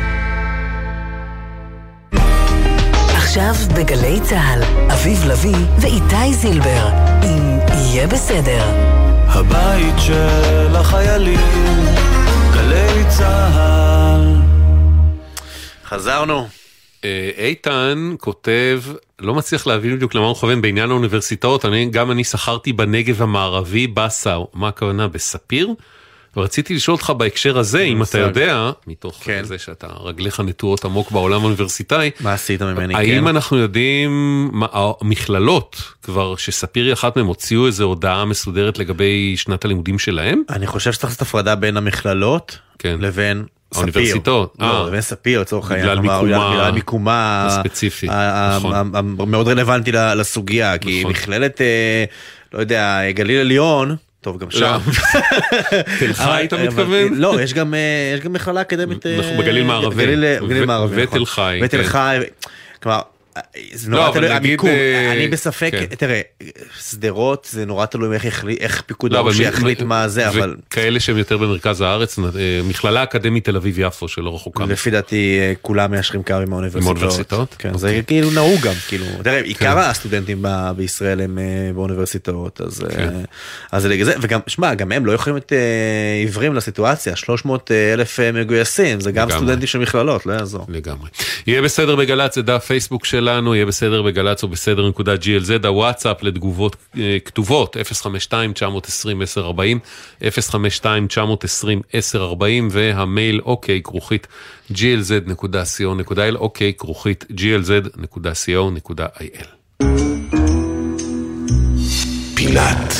[3.16, 6.88] עכשיו בגלי צה"ל, אביב לביא ואיתי זילבר,
[7.24, 8.64] אם יהיה בסדר.
[9.28, 11.40] הבית של החיילים,
[12.54, 14.36] גלי צה"ל.
[15.86, 16.48] חזרנו.
[17.04, 18.82] אה, איתן כותב,
[19.20, 23.88] לא מצליח להבין בדיוק למה הוא מכוון בעניין האוניברסיטאות, אני, גם אני שכרתי בנגב המערבי
[23.88, 25.74] בסאו, מה הכוונה, בספיר?
[26.38, 29.44] ורציתי לשאול אותך בהקשר הזה, אם אתה יודע, מתוך כן.
[29.44, 32.96] זה שאתה רגליך נטועות עמוק בעולם האוניברסיטאי, מה עשית ממני?
[32.96, 33.28] האם כן.
[33.28, 40.00] אנחנו יודעים, המכללות כבר, שספיר היא אחת מהן, הוציאו איזו הודעה מסודרת לגבי שנת הלימודים
[40.00, 40.42] שלהם?
[40.50, 42.98] אני חושב שצריך לעשות הפרדה בין המכללות כן.
[43.00, 44.56] לבין האוניברסיטאות.
[44.60, 44.88] לא, אה.
[44.88, 46.00] לבין ספיר לצורך העניין.
[46.02, 48.08] בגלל מיקומה הספציפי,
[48.58, 48.92] נכון.
[49.28, 51.12] מאוד רלוונטי לסוגיה, כי נכון.
[51.12, 52.06] מכללת, אה,
[52.54, 54.78] לא יודע, גליל עליון, טוב גם שם.
[56.00, 57.14] תל חי אתה אבל- מתכוון?
[57.14, 57.80] לא, יש גם אה,
[58.18, 59.06] יש גם מכללה אקדמית.
[59.06, 60.16] אה, אנחנו בגליל מערבי.
[60.66, 61.04] מערבי.
[61.04, 61.18] נכון.
[61.22, 61.84] ותל חי, ותל כן.
[61.90, 62.18] חי.
[62.84, 63.00] כלומר,
[63.74, 65.86] זה לא, נורא אבל תלוי, המיקום, אה, אני בספק, כן.
[65.86, 66.22] תראה,
[66.90, 70.56] שדרות זה נורא תלוי איך יחליט- איך פיקוד לא, העורף מי- שיחליט מה זה, אבל
[70.68, 72.24] וכאלה שהם יותר במרכז הארץ, אה,
[72.64, 74.66] מכללה אקדמית תל אביב יפו שלא רחוקה.
[74.66, 76.98] לפי דעתי אה, כולם מיישרים קו עם האוניברסיטאות.
[76.98, 77.56] האוניברסיטאות?
[77.60, 82.84] כן, זה כאילו נהוג גם, כאילו, תראה, עיקר הסטודנטים ב- בישראל הם אה, באוניברסיטאות, אז
[82.96, 83.10] כן.
[83.72, 85.52] אז זה זה, וגם, שמע, גם הם לא יכולים להיות
[86.22, 89.44] עיוורים לסיטואציה, 300 אלף מגויסים, זה גם לגמרי.
[89.46, 90.66] סטודנטים של מכללות, לא יעזור.
[90.70, 91.10] לגמרי.
[91.48, 96.24] יהיה בסדר בגל"צ, זה דף פייסבוק שלנו, יהיה בסדר בגל"צ או בסדר נקודה glz, הוואטסאפ
[96.24, 97.82] לתגובות אה, כתובות, 052-920-1040,
[100.22, 100.26] 052-920-1040,
[102.72, 104.28] והמייל אוקיי כרוכית
[104.74, 109.46] glz.co.il, אוקיי כרוכית glz.co.il.
[112.36, 112.94] פינת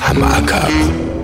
[0.00, 1.23] המעקב.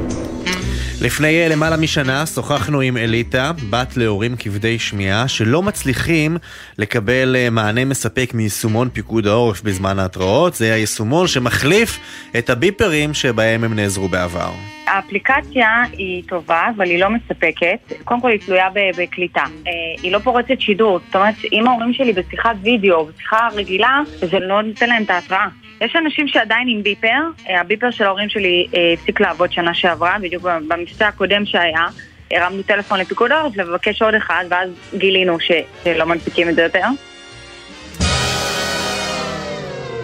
[1.00, 6.36] לפני אה, למעלה משנה שוחחנו עם אליטה, בת להורים כבדי שמיעה, שלא מצליחים
[6.78, 10.54] לקבל אה, מענה מספק מיישומון פיקוד העורף בזמן ההתראות.
[10.54, 11.98] זה היישומון שמחליף
[12.38, 14.50] את הביפרים שבהם הם נעזרו בעבר.
[14.86, 17.92] האפליקציה היא טובה, אבל היא לא מספקת.
[18.04, 19.44] קודם כל היא תלויה בקליטה.
[19.66, 19.72] אה,
[20.02, 20.98] היא לא פורצת שידור.
[21.06, 25.46] זאת אומרת, אם ההורים שלי בשיחת וידאו, בשיחה רגילה, זה לא נותן להם את ההתראה.
[25.80, 30.16] יש אנשים שעדיין עם ביפר, אה, הביפר של ההורים שלי אה, הפסיק לעבוד שנה שעברה,
[30.22, 31.86] בדיוק במבצע הקודם שהיה.
[32.30, 36.84] הרמנו טלפון לפיקוד העורף לבקש עוד אחד, ואז גילינו שלא מנפיקים את זה יותר.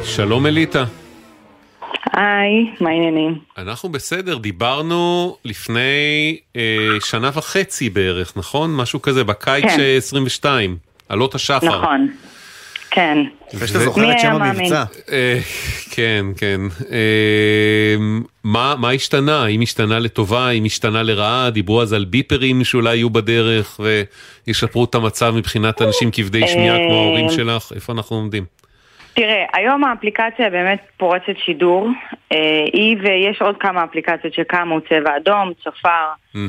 [0.05, 0.85] שלום אליטה.
[2.13, 3.39] היי, מה העניינים?
[3.59, 6.63] אנחנו בסדר, דיברנו לפני אה,
[7.01, 8.77] שנה וחצי בערך, נכון?
[8.77, 9.77] משהו כזה, בקיץ כן.
[9.77, 10.77] של 22,
[11.09, 11.67] עלות השחר.
[11.67, 12.09] נכון.
[12.91, 13.19] כן.
[13.55, 14.85] יפה שאתה זוכר את שם המבצע.
[15.13, 15.39] אה,
[15.91, 16.61] כן, כן.
[16.93, 17.97] אה,
[18.45, 19.45] מה, מה השתנה?
[19.45, 20.49] האם השתנה לטובה?
[20.49, 21.51] האם השתנה לרעה?
[21.51, 23.81] דיברו אז על ביפרים שאולי יהיו בדרך
[24.47, 27.73] וישפרו את המצב מבחינת אנשים כבדי שמיעה כמו ההורים אה, שלך?
[27.75, 28.45] איפה אנחנו עומדים?
[29.17, 31.89] תראה, היום האפליקציה באמת פורצת שידור.
[32.33, 35.89] אה, היא ויש עוד כמה אפליקציות שקמו, צבע אדום, צופר.
[36.37, 36.41] אה,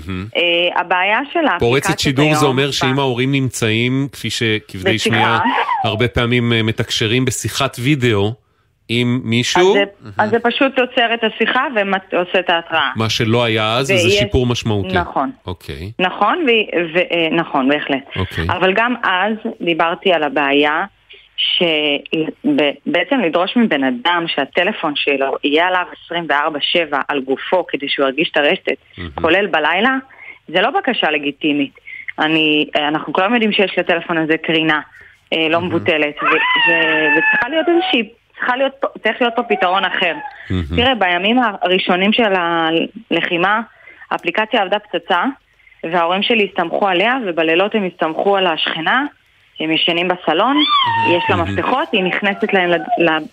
[0.81, 2.33] הבעיה של האפליקציות פורצת שידור.
[2.35, 4.99] זה אומר שאם ההורים נמצאים, כפי שכבדי.
[4.99, 5.39] שמיעה
[5.83, 8.33] הרבה פעמים אה, מתקשרים בשיחת וידאו
[8.89, 9.83] עם מישהו, אז זה,
[10.23, 11.63] אז זה פשוט עוצר את השיחה
[12.11, 12.89] ועושה את ההתראה.
[12.95, 14.93] מה שלא היה אז, ויש- שיפור משמעותי.
[14.97, 15.31] נכון.
[15.47, 18.03] אוקיי, נכון, ו- ו- אה, נכון, בהחלט.
[18.15, 18.45] אוקיי.
[18.49, 20.85] אבל גם אז דיברתי על הבעיה
[21.37, 28.37] שבעצם לדרוש מבן אדם שהטלפון שלו יהיה עליו 24/7 על גופו כדי שהוא ירגיש את
[28.37, 28.67] הרשת,
[29.21, 29.95] כולל בלילה,
[30.47, 31.71] זה לא בקשה לגיטימית.
[32.19, 34.79] אני, אנחנו כולם יודעים שיש לטלפון הזה קרינה
[35.33, 38.73] אה, לא מבוטלת, ו- ו- וצריכה להיות איזושהי, צריכה להיות,
[39.03, 40.13] צריך להיות פה פתרון אחר.
[40.75, 43.61] תראה, בימים הראשונים של הלחימה,
[44.11, 45.23] האפליקציה עבדה פצצה,
[45.83, 49.05] וההורים שלי הסתמכו עליה, ובלילות הם הסתמכו על השכנה,
[49.59, 50.57] הם ישנים בסלון,
[51.09, 52.71] יש לה מפתחות, היא נכנסת להם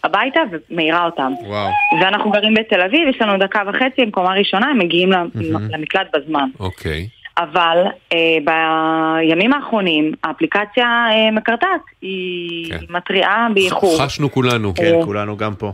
[0.04, 1.32] הביתה ומעירה אותם.
[1.46, 1.68] וואו.
[2.00, 5.28] ואנחנו גרים בתל אביב, יש לנו דקה וחצי, הם קומה ראשונה, הם מגיעים למ-
[5.70, 6.48] למקלט בזמן.
[6.60, 7.06] אוקיי.
[7.38, 7.78] אבל
[8.12, 12.78] אה, בימים האחרונים האפליקציה אה, מקרטעת, היא כן.
[12.90, 13.98] מתריעה באיחור.
[14.02, 14.74] חשנו כולנו.
[14.74, 15.72] כן, כולנו גם פה.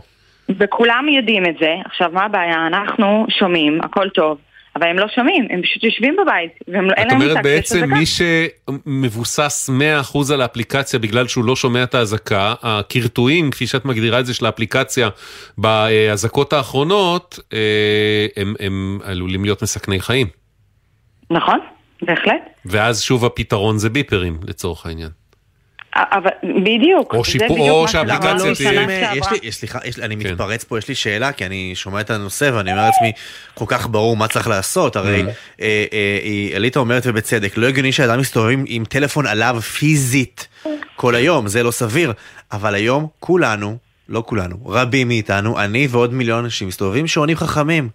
[0.59, 1.75] וכולם יודעים את זה.
[1.85, 2.67] עכשיו, מה הבעיה?
[2.67, 4.37] אנחנו שומעים, הכל טוב,
[4.75, 7.77] אבל הם לא שומעים, הם פשוט יושבים בבית, ואין את להם אומרת מושג שיש בעצם
[7.77, 7.95] אזעקה.
[7.95, 9.69] מי שמבוסס
[10.13, 14.33] 100% על האפליקציה בגלל שהוא לא שומע את האזעקה, הקרטועים, כפי שאת מגדירה את זה,
[14.33, 15.09] של האפליקציה
[15.57, 20.27] באזעקות האחרונות, אה, הם, הם עלולים להיות מסכני חיים.
[21.31, 21.59] נכון,
[22.01, 22.41] בהחלט.
[22.65, 25.09] ואז שוב הפתרון זה ביפרים לצורך העניין.
[25.95, 26.29] אבל
[26.63, 29.43] בדיוק, או שיפור- או מה שהאפליקציה תהיה- אה, יש.
[29.43, 30.31] לי, סליחה, יש, לי- אני כן.
[30.31, 33.11] מתפרץ פה, יש לי שאלה, כי אני שומע את הנושא ואני אומר לעצמי,
[33.53, 35.61] כל כך ברור מה צריך לעשות, הרי Mm-hmm.
[35.61, 40.47] אה, אה, אליטה אומרת ובצדק, לא הגיוני שאדם מסתובב עם, טלפון עליו פיזית
[40.95, 42.13] כל היום, זה לא סביר,
[42.51, 43.77] אבל היום כולנו,
[44.09, 47.89] לא כולנו, רבים מאיתנו, אני ועוד מיליון אנשים מסתובבים שעונים חכמים.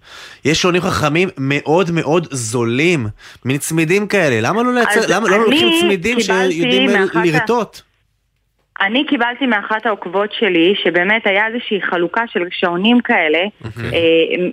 [0.44, 3.06] יש שעונים חכמים מאוד מאוד זולים,
[3.44, 6.90] מין צמידים כאלה, למה לא לייצר, למה לא לוקחים צמידים שיודעים
[7.24, 7.80] לרטוט?
[8.80, 14.00] אני קיבלתי מאחת העוקבות שלי, שבאמת היה איזושהי חלוקה של שעונים כאלה, אה,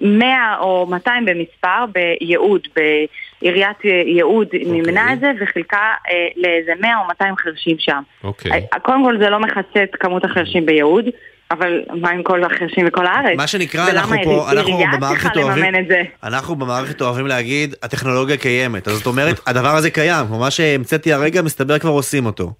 [0.01, 5.77] 100 או 200 במספר, ביהוד, בעיריית אה, יהוד מימנה את זה, וחילקה
[6.09, 8.01] אה, לאיזה 100 או 200 חרשים שם.
[8.23, 8.51] אוקיי.
[8.51, 11.05] אה, קודם כל זה לא מכסה את כמות החרשים ביהוד,
[11.51, 13.37] אבל מה עם כל החרשים בכל הארץ?
[13.37, 15.75] מה שנקרא, אנחנו פה, אנחנו במערכת אוהבים?
[16.23, 18.87] אנחנו במערכת אוהבים להגיד, הטכנולוגיה קיימת.
[18.87, 22.53] אז זאת אומרת, הדבר הזה קיים, כמו מה שהמצאתי הרגע, מסתבר כבר עושים אותו.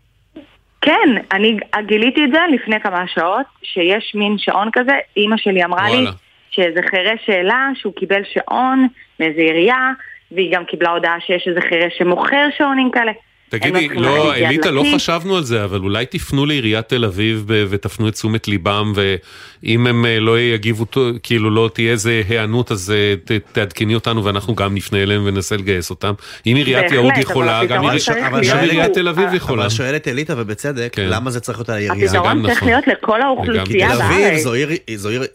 [0.86, 5.90] כן, אני גיליתי את זה לפני כמה שעות, שיש מין שעון כזה, אימא שלי אמרה
[5.90, 6.12] לי וואלה.
[6.52, 8.88] שאיזה חירש שאלה שהוא קיבל שעון
[9.20, 9.92] מאיזה עירייה,
[10.32, 13.12] והיא גם קיבלה הודעה שיש איזה חירש שמוכר שעונים כאלה.
[13.50, 14.84] תגידי, לא, יד אליטה, לא.
[14.96, 18.94] חשבנו על זה, אבל אולי תפנו לעיריית תל אביב ותפנו את תשומת ליבם,
[19.64, 20.86] ואם הם אה, לא יגיבו,
[21.24, 25.90] כאילו לא תהיה איזה היענות, אז אה, תעדכני אותנו ואנחנו גם נפנה אליהם וננסה לגייס
[25.90, 26.14] אותם.
[26.48, 29.62] אם עיריית יהוד יכולה, גם עיריית תל אביב יכולה.
[29.62, 32.06] אבל שואלת אליטה, ובצדק, למה זה צריך להיות על העירייה?
[32.10, 32.68] הפתרון צריך נכון.
[32.70, 34.42] להיות לכל האוכלוסייה תל אביב בארץ.
[34.44, 34.70] זו עיר,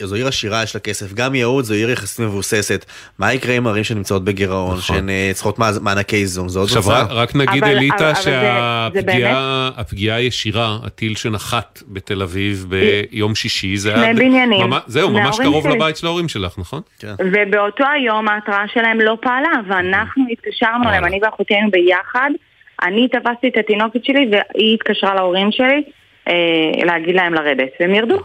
[0.00, 1.12] זו, עיר, עשירה, יש לה כסף.
[1.12, 2.84] גם יהוד זו עיר יחסית מבוססת.
[3.18, 6.48] מה יקרה עם ערים שנמצאות בגירעון, שהן אה, צריכות מע- מענקי איזון?
[6.48, 6.82] זה עוד נכון.
[6.82, 7.02] תוצאה.
[7.14, 14.17] רק- נגיד אליטה שהפגיעה הפגיעה הישירה, הטיל שנחת בתל אביב ביום שישי, זה היה...
[14.18, 14.66] בניינים.
[14.66, 15.74] ממש- זהו, ממש קרוב שלי.
[15.76, 16.80] לבית של ההורים שלך, נכון?
[17.20, 22.30] ובאותו היום ההתראה שלהם לא פעלה, ואנחנו התקשרנו אליהם, אני ואחותי היינו ביחד,
[22.82, 25.82] אני תפסתי את התינוקת שלי והיא התקשרה להורים שלי
[26.28, 26.32] אה,
[26.84, 28.18] להגיד להם לרדת, והם ירדו.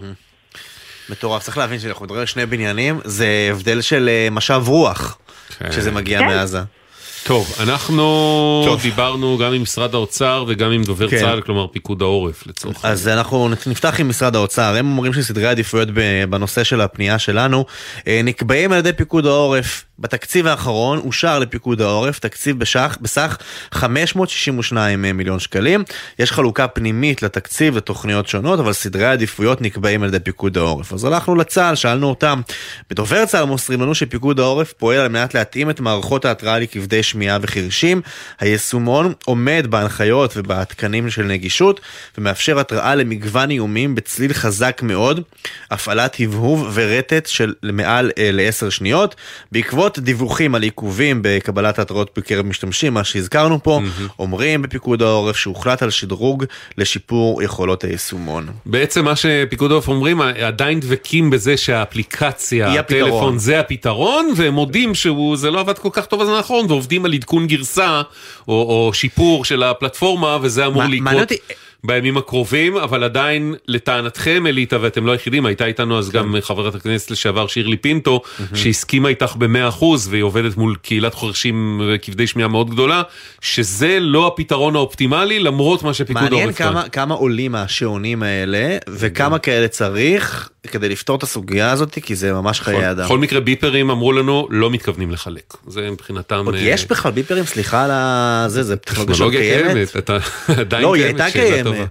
[1.10, 5.18] מטורף, צריך להבין שאנחנו מדברים על שני בניינים, זה הבדל של אה, משב רוח.
[5.70, 6.26] כשזה מגיע כן.
[6.26, 6.60] מעזה.
[7.24, 8.04] טוב, אנחנו
[8.66, 8.82] טוב.
[8.82, 11.20] דיברנו גם עם משרד האוצר וגם עם דובר כן.
[11.20, 15.90] צה"ל, כלומר פיקוד העורף לצורך אז אנחנו נפתח עם משרד האוצר, הם אומרים שסדרי העדיפויות
[15.94, 17.66] ב- בנושא של הפנייה שלנו
[18.08, 19.86] אה, נקבעים על ידי פיקוד העורף.
[20.00, 23.38] בתקציב האחרון אושר לפיקוד העורף תקציב בשח, בסך
[23.72, 25.84] 562 מיליון שקלים.
[26.20, 30.94] יש חלוקה פנימית לתקציב לתוכניות שונות, אבל סדרי העדיפויות נקבעים על ידי פיקוד העורף.
[30.94, 32.42] אז הלכנו לצה"ל, שאלנו אותם.
[32.90, 37.38] בדובר צה"ל מוסרים לנו שפיקוד העורף פועל על מנת להתאים את מערכות ההתראה לכבדי שמיעה
[37.42, 38.02] וחרשים.
[38.40, 41.82] היישומון עומד בהנחיות ובתקנים של נגישות
[42.18, 45.22] ומאפשר התראה למגוון איומים בצליל חזק מאוד,
[45.72, 49.16] הפעלת הבהוב ורטט של מעל אה, לעשר שניות.
[49.52, 53.80] בעקבות דיווחים על עיכובים בקבלת התראות בקרב משתמשים, מה שהזכרנו פה,
[54.20, 56.46] אומרים בפיקוד העורף שהוחלט על שדרוג
[56.78, 58.48] לשיפור יכולות היישומון.
[58.66, 62.80] בעצם מה שפיקוד העורף אומרים, עדיין דבקים בזה שהאפליקציה.
[62.80, 67.14] הטלפון זה הפתרון, והם מודים שזה לא עבד כל כך טוב בזמן האחרון, ועובדים על
[67.14, 68.02] עדכון גרסה,
[68.48, 71.32] או, או שיפור של הפלטפורמה, וזה אמור לקרות
[71.84, 77.12] בימים הקרובים, אבל עדיין, לטענתכם, אליטה, ואתם לא היחידים, הייתה איתנו אז גם חברת הכנסת
[77.12, 78.22] לשעבר שירלי פינטו,
[78.54, 83.02] שהסכימה איתך ב-100% והיא עובדת מול קהילת חורשים וכבדי שמיעה מאוד גדולה,
[83.42, 86.72] שזה לא הפתרון האופטימלי, למרות מה שפיקוד מעניין העורף טען.
[86.72, 92.34] כמה, כמה עולים השעונים האלה, וכמה כאלה צריך כדי לפתור את הסוגיה הזאת, כי זה
[92.34, 93.06] ממש חיי אדם.
[93.06, 96.46] בכל מקרה ביפרים אמרו לנו לא מתכוונים לחלק, זה מבחינתם...
[96.46, 99.72] עוד אה, יש בכלל ביפרים, סליחה על הזה, זה טכנולוגיה קיימת?
[99.74, 100.18] קיימת, אתה
[100.62, 101.40] עדיין לא, היא קיימת, הייתה.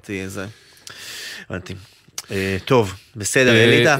[0.07, 0.47] קיימת, זה.
[1.51, 1.75] הבנתי.
[2.31, 3.97] אה, טוב, בסדר, אה, אליטה.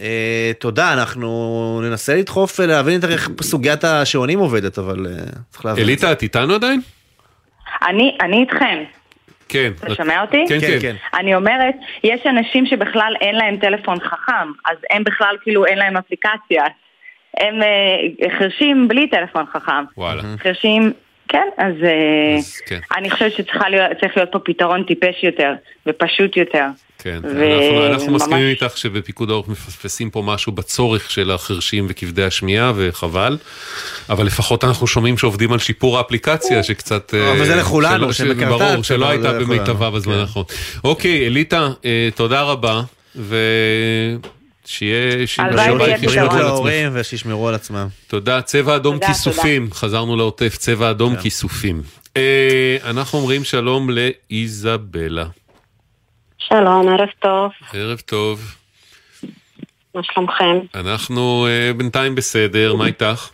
[0.00, 5.84] אה, תודה, אנחנו ננסה לדחוף ולהבין יותר איך סוגיית השעונים עובדת, אבל אה, צריך להבין.
[5.84, 6.80] אליטה, את איתנו עדיין?
[7.88, 8.84] אני, אני איתכם.
[9.54, 9.72] כן.
[9.84, 10.44] אתה שומע אותי?
[10.48, 10.78] כן, כן.
[10.80, 10.96] כן.
[11.14, 11.74] אני אומרת,
[12.04, 16.64] יש אנשים שבכלל אין להם טלפון חכם, אז הם בכלל כאילו אין להם אפליקציה.
[17.40, 19.84] הם אה, חרשים בלי טלפון חכם.
[19.96, 20.22] וואלה.
[20.38, 20.92] חרשים,
[21.28, 22.36] כן, אז, אה,
[22.66, 22.78] כן.
[22.96, 25.52] אני חושבת שצריך להיות, צריך להיות פה פתרון טיפש יותר
[25.86, 26.66] ופשוט יותר.
[27.04, 31.86] כן, ו- אנחנו, אנחנו ממש- מסכימים איתך שבפיקוד העורף מפספסים פה משהו בצורך של החרשים
[31.88, 33.38] וכבדי השמיעה וחבל,
[34.08, 37.14] אבל לפחות אנחנו שומעים שעובדים על שיפור האפליקציה שקצת...
[37.14, 39.46] אה, אבל זה לכולנו, שלא- שמקרטעת, ברור, שלא הייתה לכולנו.
[39.46, 40.20] במיטבה בזמן כן.
[40.20, 40.44] האחרון.
[40.84, 42.82] אוקיי, אליטה, אה, תודה רבה.
[43.14, 43.36] הלוואי
[44.66, 46.10] שיהיה ויהיה בית פתרון.
[46.10, 46.92] ישמרו על עצמם.
[47.00, 47.86] ושישמרו על עצמם.
[48.06, 51.82] תודה, צבע אדום כיסופים, חזרנו לעוטף, צבע אדום כיסופים.
[52.16, 55.24] אה, אנחנו אומרים שלום לאיזבלה.
[56.48, 58.54] שלום, ערב טוב, ערב טוב.
[59.94, 60.58] מה שלומכם?
[60.74, 63.30] אנחנו אה, בינתיים בסדר, מה איתך?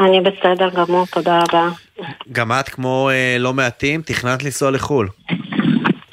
[0.00, 1.68] אני בסדר גמור, תודה רבה.
[2.32, 5.08] גם את, כמו אה, לא מעטים, תכננת לנסוע לחו"ל.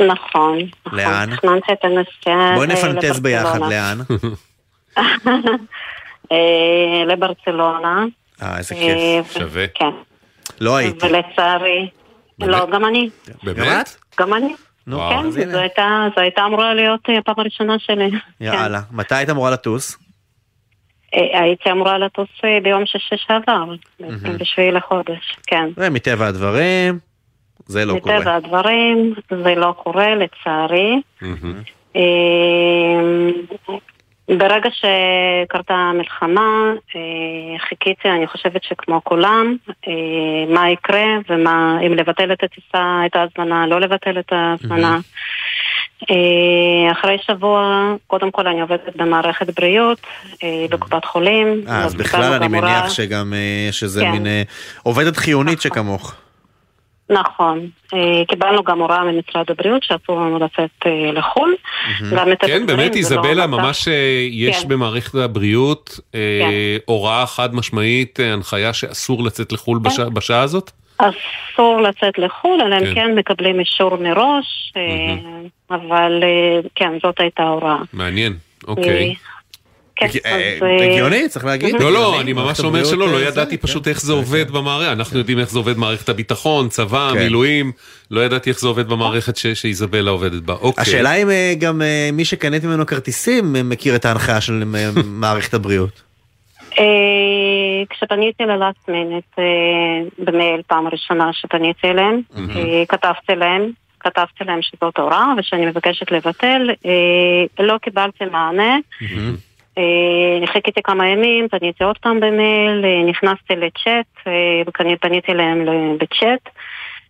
[0.08, 0.58] נכון.
[0.92, 1.36] לאן?
[1.36, 3.60] תכננתי את הנסיעה בואי אה, נפנטז ביחד.
[3.60, 3.98] לאן?
[7.08, 8.06] לברצלונה.
[8.42, 9.34] אה, איזה כיף.
[9.34, 9.66] שווה.
[9.68, 9.90] כן.
[10.62, 11.06] לא הייתי.
[11.06, 11.90] ולצערי,
[12.40, 13.10] לא, גם אני.
[13.44, 13.96] באמת?
[14.20, 14.54] גם אני.
[14.90, 15.30] נו, כן.
[15.52, 18.10] זו הייתה- זו הייתה אמורה להיות אה, הפעם הראשונה שלי.
[18.42, 18.82] יאללה.
[18.92, 19.98] מתי היית אמורה לטוס?
[21.16, 23.64] אה, הייתי אמורה לטוס אה, ביום שישי שעבר,
[24.40, 25.70] בשביעי לחודש, כן.
[25.78, 27.00] ומטבע הדברים,
[27.66, 28.20] זה לא קורה.
[28.20, 29.14] מטבע הדברים,
[29.44, 31.02] זה לא קורה, לצערי.
[34.38, 39.56] ברגע שקרתה המלחמה, אה, חיכיתי, אני חושבת שכמו כולם,
[39.88, 45.00] אה, מה יקרה ומה, אם לבטל את הטיסה, את ההזמנה, לא לבטל את ההזמנה.
[46.12, 50.02] אה, אחרי שבוע, קודם כל אני עובדת במערכת בריאות,
[50.70, 51.64] בקופת חולים.
[51.68, 53.34] אז בכלל אני מניח שגם
[53.84, 54.12] איזה כן.
[54.12, 54.28] מין
[54.84, 56.16] עובדת חיונית שכמוך.
[57.10, 61.56] נכון, אה, קיבלנו גם הוראה ממשרד הבריאות שאסור לנו לצאת אה, לחו"ל.
[62.40, 63.94] כן, באמת לא איזבלה, ממש אה,
[64.32, 64.68] יש כן.
[64.70, 70.72] במערכת הבריאות אה, הוראה חד משמעית, הנחיה שאסור לצאת לחו"ל בשע- בשעה הזאת?
[70.98, 72.86] אסור לצאת לחו"ל, אלא כן.
[72.88, 74.74] אם כן מקבלים אישור מראש,
[75.72, 76.24] אבל
[76.76, 77.78] כן, זאת הייתה ההוראה.
[77.94, 78.34] מעניין,
[78.68, 79.16] אוקיי.
[80.82, 81.76] הגיוני, צריך להגיד.
[81.80, 83.90] לא, לא, אני ממש אומר שלא, לא אה, ידעתי פשוט כן.
[83.90, 87.20] איך זה עובד במערכת, אנחנו יודעים איך זה עובד במערכת הביטחון, צבא, כן.
[87.20, 87.72] מילואים,
[88.12, 90.82] לא ידעתי איך זה עובד במערכת שאיזבלה עובדת בה, אוקיי.
[90.82, 94.90] השאלה אם אה, גם אה, מי שקנית ממנו כרטיסים אה, מכיר את ההנחיה של אה,
[95.22, 96.02] מערכת הבריאות.
[96.80, 96.86] אה,
[97.90, 99.40] כשפניתי ללאסט מינט
[100.18, 102.22] במייל פעם ראשונה שפניתי אליהם.
[102.38, 108.78] אה, כתבתי להם, כתבתי להם שזאת הוראה ושאני מבקשת לבטל, אה, לא קיבלתי מענה.
[109.80, 116.50] אה, חיכיתי כמה ימים, פניתי עוד פעם במייל, אה, נכנסתי לצ'אט, אה, פניתי ל- בצ'אט.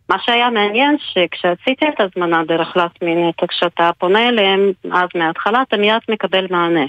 [0.10, 5.78] מה שהיה מעניין שכשעשיתי את ההזמנה דרך לאסט מינט, כשאתה פונה אליהם אז מההתחלה אתה
[5.78, 6.86] מיד מקבל מענה.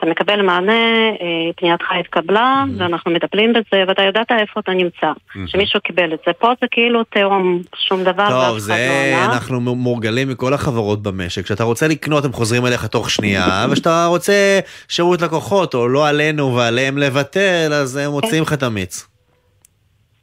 [0.00, 0.72] אתה מקבל מענה,
[1.10, 5.06] אה, פנייתך התקבלה, ואנחנו מטפלים בזה, ואתה יודעת איפה אתה נמצא.
[5.46, 6.32] שמישהו קיבל את זה.
[6.32, 9.32] פה זה כאילו תהום, שום דבר, טוב, זה לא.
[9.32, 11.44] אנחנו מורגלים מכל החברות במשק.
[11.44, 16.56] כשאתה רוצה לקנות הם חוזרים אליך תוך שנייה, וכשאתה רוצה שירות לקוחות או לא עלינו
[16.56, 19.06] ועליהם לבטל, אז הם מוציאים לך את המיץ.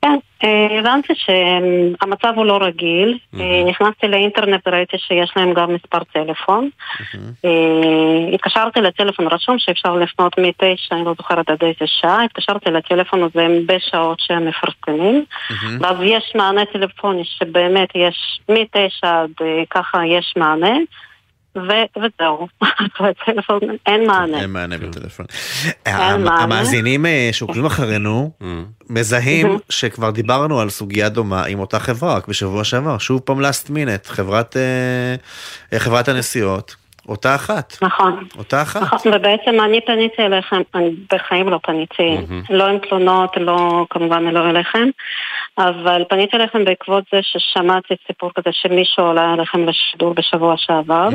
[0.01, 3.17] כן, אה, הבנתי שהמצב הוא לא רגיל.
[3.39, 6.69] אה, נכנסתי לאינטרנט וראיתי שיש להם גם מספר טלפון.
[7.45, 13.23] אה, התקשרתי לטלפון רשום שאפשר לפנות מתשע, אני לא זוכרת עד איזה שעה, התקשרתי לטלפון
[13.23, 15.25] הזה בשעות שהם מפרסמים.
[15.79, 20.77] ואז יש מענה טלפוני שבאמת יש מתשע עד ככה יש מענה.
[21.55, 21.61] ו-
[21.97, 22.47] וזהו,
[23.01, 24.41] בטלפון אין מענה.
[24.41, 25.25] אין מענה בטלפון.
[25.85, 26.43] אין המ- מענה.
[26.43, 28.31] המאזינים אה, שעוקבים אחרינו
[28.89, 29.59] מזהים מהמם.
[29.69, 34.07] שכבר דיברנו על סוגיה דומה עם אותה חברה רק בשבוע שעבר, שוב פעם last minute,
[34.07, 34.57] חברת,
[35.73, 36.75] אה, חברת הנסיעות,
[37.07, 37.77] אותה אחת.
[37.81, 38.23] נכון.
[38.37, 38.81] אותה אחת.
[38.81, 42.17] נכון, ובעצם אני פניתי אליכם, אני בחיים לא פניתי,
[42.49, 44.87] לא עם תלונות, לא, כמובן לא אליכם,
[45.57, 51.09] אבל פניתי אליכם בעקבות זה ששמעתי סיפור כזה שמישהו עולה אליכם לשידור בשבוע שעבר.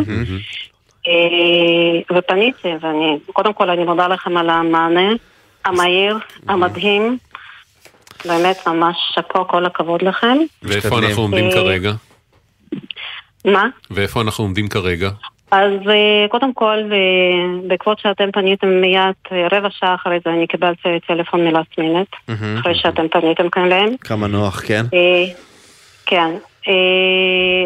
[1.08, 5.12] אה, ופניתי, ואני, קודם כל אני מודה לכם על המענה
[5.64, 6.18] המהיר,
[6.48, 7.18] המדהים.
[8.24, 10.36] באמת ממש שאפו, כל הכבוד לכם.
[10.62, 11.92] ואיפה אנחנו עומדים כרגע?
[13.44, 13.66] מה?
[13.90, 15.10] ואיפה אנחנו עומדים כרגע?
[15.52, 20.46] אז אה, קודם כל, אה, בעקבות שאתם פניתם מיד, אה, רבע שעה אחרי זה אני
[20.46, 22.08] קיבלתי טלפון מלאסט מינט,
[22.60, 23.96] אחרי שאתם פניתם כאן אליהם.
[24.00, 24.84] כמה נוח, כן?
[26.06, 26.34] כן.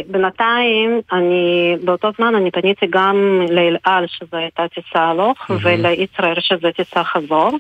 [0.07, 6.69] בינתיים, אני, באותו זמן אני פניתי גם לאל על, שזו הייתה טיסה הלוך, ולישראל, שזו
[6.77, 7.51] טיסה חזור,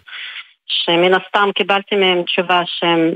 [0.66, 3.10] שמן הסתם קיבלתי מהם תשובה שהם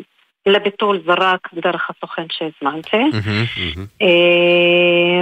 [0.47, 2.97] לביטול זה רק דרך הסוכן שהזמנתי.
[4.03, 4.09] אה,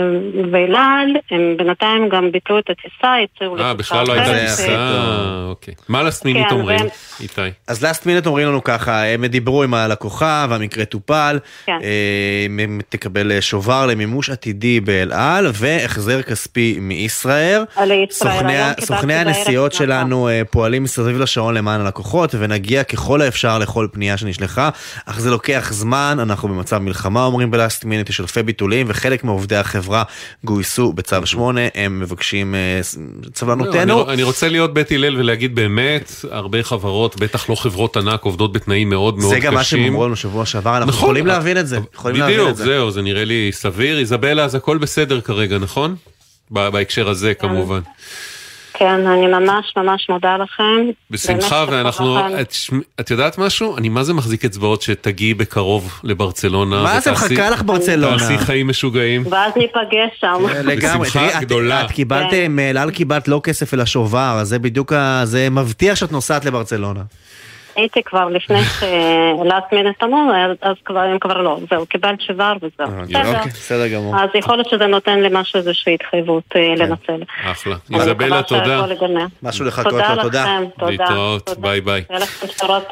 [0.00, 0.17] ואל
[0.54, 5.44] על, הם בינתיים גם ביטלו את הטיסה, הציעו אה, לטיסה בכלל לא הייתה טיסה, אה,
[5.48, 5.74] אוקיי.
[5.88, 6.86] מה לסמינית כן, אומרים,
[7.20, 7.40] איתי?
[7.66, 11.78] אז last minute אומרים לנו ככה, הם דיברו עם הלקוחה והמקרה טופל, כן.
[11.82, 17.64] אה, הם תקבל שובר למימוש עתידי באל על והחזר כספי מישראייר.
[17.76, 19.72] על ישראל, סוכני, הנסיעות.
[19.78, 24.70] שלנו אה, פועלים מסביב לשעון למען הלקוחות ונגיע ככל האפשר לכל פנייה שנשלחה,
[25.06, 29.56] אך זה לוקח זמן, אנחנו במצב מלחמה אומרים בלאסט מינט, יש אלפי ביטולים וחלק מעובדי
[29.56, 30.02] החברה
[30.44, 32.98] גויסו בצו 8, הם מבקשים אה, ס-
[33.46, 33.82] לא.
[33.82, 38.52] אני, אני רוצה להיות בית הלל ולהגיד באמת, הרבה חברות, בטח לא חברות ענק, עובדות
[38.52, 39.46] בתנאים מאוד מאוד זה קשים.
[39.50, 42.34] גם מה שהם אמרו לנו שבוע שעבר, אנחנו נכון, יכולים להבין את זה, יכולים להבין
[42.36, 42.64] בדיוק, את זה.
[42.64, 43.98] זהו, זה נראה לי סביר.
[43.98, 45.96] איזבלה, אז הכל בסדר כרגע, נכון?
[46.50, 47.80] ב- בהקשר הזה כמובן.
[48.78, 50.62] כן, אני ממש ממש מודה לכם.
[51.10, 52.18] בשמחה, ואנחנו.
[52.40, 52.52] את,
[53.00, 53.76] את יודעת משהו?
[53.76, 56.82] אני מה זה מחזיק אצבעות שתגיעי בקרוב לברצלונה.
[56.82, 58.18] מה זה מחכה לך ברצלונה?
[58.18, 59.24] תעשי חיים משוגעים.
[59.30, 60.34] ואז ניפגש שם.
[60.64, 61.84] לגמרי, בשמחה גדולה.
[61.84, 65.94] את קיבלת, מאל על קיבלת לא כסף אלא שובר, אז זה בדיוק, ה- זה מבטיח
[65.94, 67.00] שאת נוסעת לברצלונה.
[67.78, 70.30] הייתי כבר לפני שלאסט מינט אמרו,
[70.62, 72.96] אז- כבר, הם כבר לא, זהו, קיבלת שובר וזהו.
[73.02, 73.28] בסדר.
[73.28, 74.16] אוקיי, בסדר גמור.
[74.16, 77.22] אז יכול להיות שזה נותן לי משהו, איזושהי התחייבות אה, לנצל.
[77.44, 77.76] אחלה.
[77.94, 78.84] איזבלה, תודה.
[79.42, 80.42] משהו לחכות תודה לו, תודה.
[80.42, 80.90] לכם, תודה.
[80.90, 81.60] להתראות, תודה.
[81.60, 82.02] ביי ביי.
[82.10, 82.84] לכם בשורות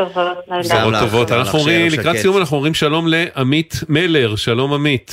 [1.00, 1.32] טובות.
[1.32, 2.16] אנחנו אומרים, לקראת.
[2.16, 5.12] סיום אנחנו אומרים שלום לעמית מלר, שלום עמית.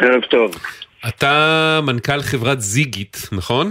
[0.00, 0.50] ערב טוב.
[1.08, 3.70] אתה מנכ"ל חברת זיגית, נכון?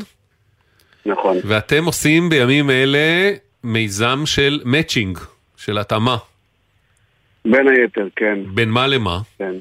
[1.05, 1.38] נכון.
[1.45, 3.31] ואתם עושים בימים אלה
[3.66, 5.18] מיזם של מאצ'ינג,
[5.57, 6.18] של התאמה.
[7.45, 8.39] בין היתר, כן.
[8.45, 9.20] בין מה למה?
[9.38, 9.53] כן.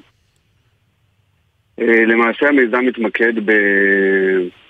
[1.80, 3.52] אה, למעשה המיזם מתמקד ב...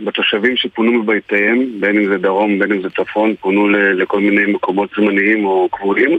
[0.00, 3.68] בתושבים שפונו מבתיהם, בין אם זה דרום, בין אם זה צפון, פונו.
[3.68, 6.18] לכל מיני מקומות זמניים או קבועים,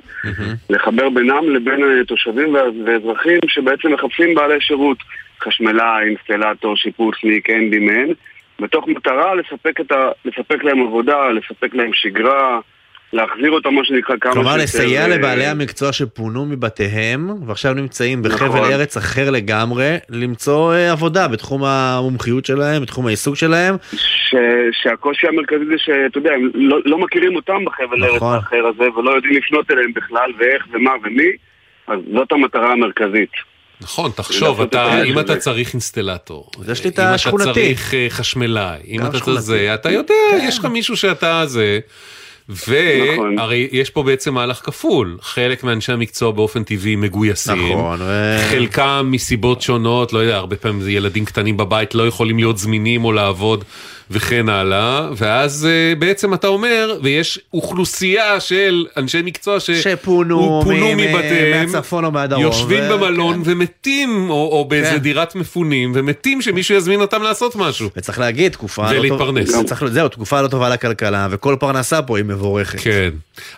[0.69, 2.61] לחבר בינם לבין התושבים וה...
[2.85, 4.97] ואזרחים שבעצם מחפשים בעלי שירות,
[5.43, 8.07] חשמלאי, אינסטלטור, שיפוצניק, הנדימן,
[8.59, 9.95] מתוך מטרה לספק, ה...
[10.25, 12.59] לספק להם עבודה, לספק להם שגרה,
[13.15, 14.63] להחזיר אותם מה שנקרא כמה כלומר, שיותר...
[14.63, 18.71] לסייע אה, לבעלי המקצוע שפונו מבתיהם, ועכשיו נמצאים בחבל נכון.
[18.71, 23.75] ארץ אחר לגמרי, למצוא אה, עבודה בתחום המומחיות שלהם, בתחום העיסוק שלהם.
[23.95, 24.35] ש...
[24.71, 28.35] שהקושי המרכזי זה שאתה יודע, הם לא, לא מכירים אותם בחבל ארץ נכון.
[28.35, 31.31] האחר הזה ולא יודעים לפנות אליהם בכלל ואיך ומה ומי,
[31.87, 33.31] אז זאת המטרה המרכזית.
[33.81, 35.05] נכון, תחשוב, אתה, את.
[35.05, 37.43] אם אתה צריך אינסטלטור, זה שליטה אם אתה.
[37.53, 39.41] צריך אה, חשמלאי, אם אתה שכונתי.
[39.41, 40.13] זה, אתה יודע,
[40.43, 41.79] יש לך מישהו שאתה זה,
[42.49, 43.39] נכון.
[43.39, 49.07] והרי יש פה בעצם מהלך כפול, חלק מאנשי המקצוע באופן טבעי מגויסים, נכון, ו- חלקם
[49.11, 53.11] מסיבות שונות, לא יודע, הרבה פעמים זה ילדים קטנים בבית לא יכולים להיות זמינים או
[53.11, 53.63] לעבוד,
[54.11, 59.71] וכן הלאה, ואז אה, בעצם אתה אומר, ויש אוכלוסייה של אנשי מקצוע ש...
[59.71, 64.97] שפונו פונו מ- מבתיהם, מהצפון או מהדרום, יושבים ו- במלון ומתים, או, או באיזה כן.
[64.97, 67.89] דירת מפונים, ומתים שמישהו יזמין אותם לעשות משהו.
[67.97, 69.51] וצריך להגיד, תקופה לא ולהתפרנס.
[69.51, 72.79] טובה, צריך, זהו, תקופה לא טובה לכלכלה, וכל פרנסה פה היא מבורכת.
[72.79, 73.09] כן.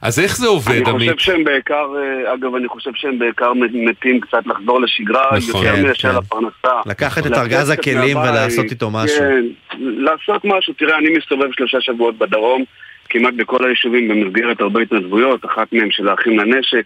[0.02, 1.12] אז איך זה עובד, אני עמית?
[1.14, 1.86] חושב שהם בעיקר,
[2.26, 5.66] אה, אגב, אני חושב שהם בעיקר מתים קצת לחזור לשגרה, נכון.
[5.66, 6.18] יותר כן, מאשר כן.
[6.18, 6.82] לפרנסה.
[6.86, 9.18] לקחת את ארגז הכלים מהבית, ולעשות איתו משהו.
[9.20, 9.46] כן,
[9.80, 10.74] לעשות משהו.
[10.74, 12.64] תראה, אני מסתובב שלושה שבועות בדרום,
[13.10, 16.84] כמעט בכל היישובים במסגרת הרבה התנדבויות, אחת מהן של האחים לנשק.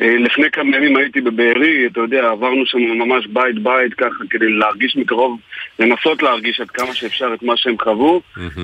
[0.00, 4.48] אה, לפני כמה ימים הייתי בבארי, אתה יודע, עברנו שם ממש בית בית ככה כדי
[4.48, 5.40] להרגיש מקרוב,
[5.78, 8.20] לנסות להרגיש עד כמה שאפשר את מה שהם חוו.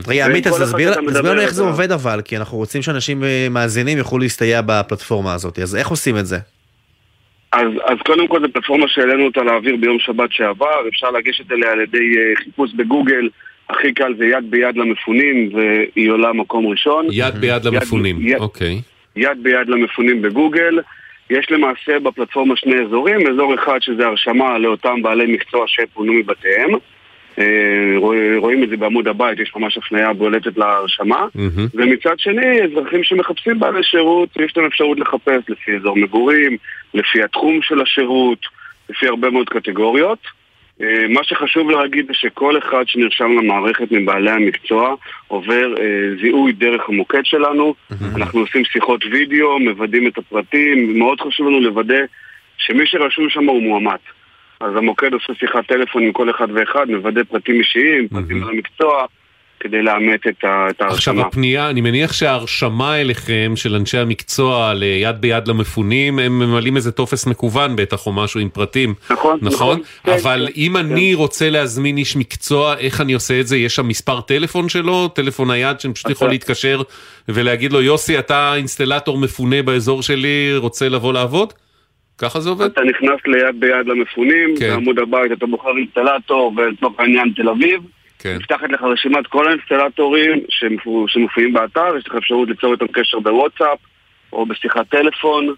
[0.08, 0.90] רגע, עמית, אז תסביר
[1.24, 5.58] לנו איך זה עובד אבל, כי אנחנו רוצים שאנשים אה, מאזינים יוכלו להסתייע בפלטפורמה הזאת,
[5.58, 6.36] אז איך עושים את זה?
[7.52, 11.72] אז, אז קודם כל זו פלטפורמה שהעלינו אותה לאוויר ביום שבת שעבר, אפשר לגשת אליה
[11.72, 13.28] על ידי אה, חיפוש בגוגל,
[13.70, 17.06] הכי קל זה יד ביד למפונים, והיא עולה מקום ראשון.
[17.10, 18.80] יד ביד למפונים, אוקיי.
[19.16, 20.78] יד ביד למפונים בגוגל.
[21.30, 26.70] יש למעשה בפלטפורמה שני אזורים, אזור אחד שזה הרשמה לאותם בעלי מקצוע שפונו מבתיהם.
[27.38, 27.44] אה,
[27.96, 31.26] רוא- רואים את זה בעמוד הבית, יש ממש הפניה בולטת להרשמה.
[31.74, 36.56] ומצד שני, אזרחים שמחפשים בעלי שירות, יש להם אפשרות לחפש לפי אזור מגורים,
[36.94, 38.38] לפי התחום של השירות,
[38.90, 40.18] לפי הרבה מאוד קטגוריות.
[40.82, 44.94] אה, מה שחשוב להגיד זה שכל אחד שנרשם למערכת מבעלי המקצוע
[45.28, 47.74] עובר אה, זיהוי דרך המוקד שלנו.
[48.16, 51.98] אנחנו עושים שיחות וידאו, מוודאים את הפרטים, מאוד חשוב לנו לוודא
[52.58, 53.98] שמי שרשום שם הוא מועמד.
[54.60, 59.06] אז המוקד עושה שיחת טלפון עם כל אחד ואחד, מוודא פרטים אישיים, פרטים על המקצוע,
[59.66, 61.22] כדי לאמת את ה- את עכשיו ההרשמה.
[61.22, 67.26] הפנייה, אני מניח שההרשמה אליכם של אנשי המקצוע ליד ביד למפונים, הם ממלאים איזה טופס
[67.26, 68.94] מקוון בטח או משהו עם פרטים.
[69.10, 69.78] נכון, נכון?
[69.78, 69.80] נכון.
[70.04, 73.56] כן, אבל כן, אם אני רוצה להזמין איש מקצוע, איך אני עושה את זה?
[73.56, 76.82] יש שם מספר טלפון שלו, טלפון נייד שאני פשוט יכול להתקשר
[77.28, 81.52] ולהגיד לו, יוסי, אתה אינסטלטור מפונה באזור שלי, רוצה לבוא לעבוד?
[82.18, 82.64] ככה זה עובד?
[82.64, 84.70] אתה נכנס ליד ביד למפונים, כן.
[84.70, 87.80] בעמוד הבית אתה בוחר אינסטלטור, ולצורך העניין תל אביב.
[88.26, 88.36] כן.
[88.36, 90.40] נפתחת לך רשימת כל האינסטלטורים
[91.06, 93.78] שמופיעים באתר, יש לך אפשרות ליצור איתם קשר בוואטסאפ
[94.32, 95.54] או בשיחת טלפון,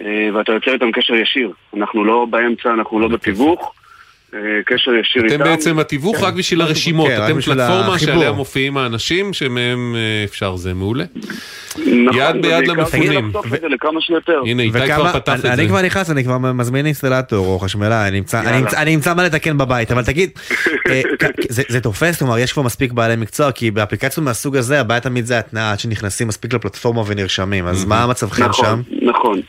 [0.00, 1.52] אה, ואתה יוצר איתם קשר ישיר.
[1.76, 3.74] אנחנו לא באמצע, אנחנו לא בתיווך.
[4.34, 5.34] אה, קשר ישיר איתם.
[5.34, 7.98] אתם בעצם התיווך רק בשביל הרשימות, כן, אתם פלטפורמה.
[7.98, 11.04] שעליה מופיעים האנשים שמהם אה, אפשר, זה מעולה.
[11.76, 13.26] נכון, יד ביד למפונים.
[13.28, 14.40] לחשוף את זה לכמה שיותר.
[14.46, 15.68] הנה, איתי כבר פתח את אני זה.
[15.68, 18.50] כבר נכנס, אני כבר מזמין אינסטלטור או חשמלאי, אני אמצא- יאללה.
[18.50, 20.30] אני אמצא- אני אמצא מה לתקן בבית, אבל תגיד,
[20.90, 21.00] אה,
[21.48, 22.18] זה זה תופס?
[22.18, 25.80] כלומר, יש כבר מספיק בעלי מקצוע, כי באפליקציות מהסוג הזה, הבעיה תמיד זה התנאה, עד
[25.80, 28.80] שנכנסים מספיק לפלטפורמה ונרשמים, אז מה מצבכם נכון, שם?
[29.02, 29.40] נכון.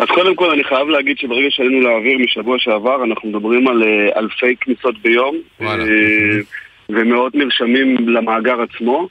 [0.00, 4.18] אז קודם כל אני חייב להגיד שברגע שעלינו לאוויר משבוע שעבר, אנחנו מדברים על אה,
[4.18, 5.36] אלפי כניסות ביום.
[5.60, 5.66] אה,
[6.88, 9.08] ומאות נרשמים למאגר עצמו,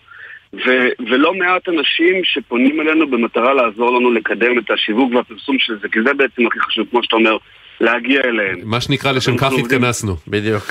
[0.53, 5.87] ו- ולא מעט אנשים שפונים אלינו במטרה לעזור לנו לקדם את השיווק והפרסום של זה,
[5.91, 7.37] כי זה בעצם הכי חשוב, כמו שאתה אומר,
[7.81, 8.59] להגיע אליהם.
[8.63, 10.15] מה שנקרא, לשם כך התכנסנו.
[10.27, 10.63] בדיוק.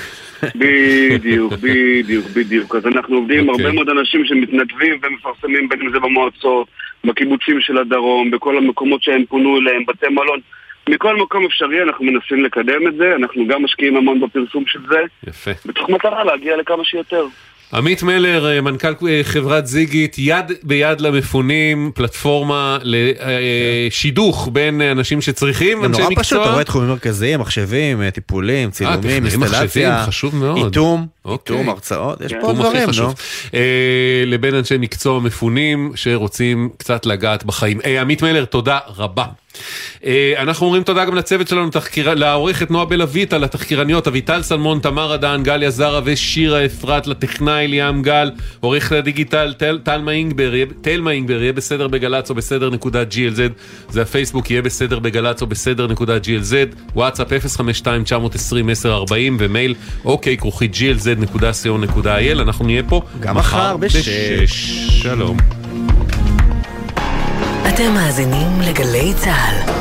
[0.55, 2.75] בדיוק, בדיוק, בדיוק.
[2.75, 3.65] אז אנחנו עובדים עם אוקיי.
[3.65, 6.67] הרבה מאוד אנשים שמתנדבים ומפרסמים בין אם זה במועצות,
[7.03, 10.39] בקיבוצים של הדרום, בכל המקומות שהם פונו אליהם, בתי מלון.
[10.89, 14.99] מכל מקום אפשרי אנחנו מנסים לקדם את זה, אנחנו גם משקיעים המון בפרסום של זה,
[15.27, 15.51] יפה.
[15.65, 17.25] בתוך מטרה להגיע לכמה שיותר.
[17.73, 25.21] עמית מלר, אה, מנכ"ל אה, חברת זיגית, יד ביד למפונים, פלטפורמה לשידוך בין אה, אנשים
[25.21, 26.43] שצריכים, זה אנשי נורא פשוט, מקצוע.
[26.43, 30.05] אתה רואה תחומים מרכזיים, מחשבים, טיפולים, צילומים, אינסטלציה.
[30.55, 31.55] איתום, אוקיי.
[31.55, 32.89] איתום, הרצאות, יש פה דברים.
[32.97, 33.13] נו.
[34.25, 37.79] לבין אנשי מקצוע מפונים שרוצים קצת לגעת בחיים.
[38.01, 39.25] עמית מלר, תודה רבה.
[40.05, 42.13] אה, אנחנו אומרים תודה גם לצוות שלנו, תחקיר...
[42.13, 48.31] לעורכת נועה בלויטה, לתחקירניות אביטל סלמון, תמר אדן, גליה זרה ושירה אפרת, לטכנאי ליאם גל,
[48.59, 53.39] עורכת הדיגיטל טל- טלמה אינגבר, תלמה אינגבר, יהיה בסדר בגל"צ או בסדר נקודה glz,
[53.89, 59.75] זה הפייסבוק, יהיה בסדר בגל"צ או בסדר נקודה glz, וואטסאפ 052-920-1040 ומייל
[60.05, 64.59] אוקיי כרוכית glz.co.il, אנחנו נהיה פה גם מחר בשש.
[65.01, 65.58] שלום.
[67.81, 69.71] אתם מאזינים לגלי צה"ל.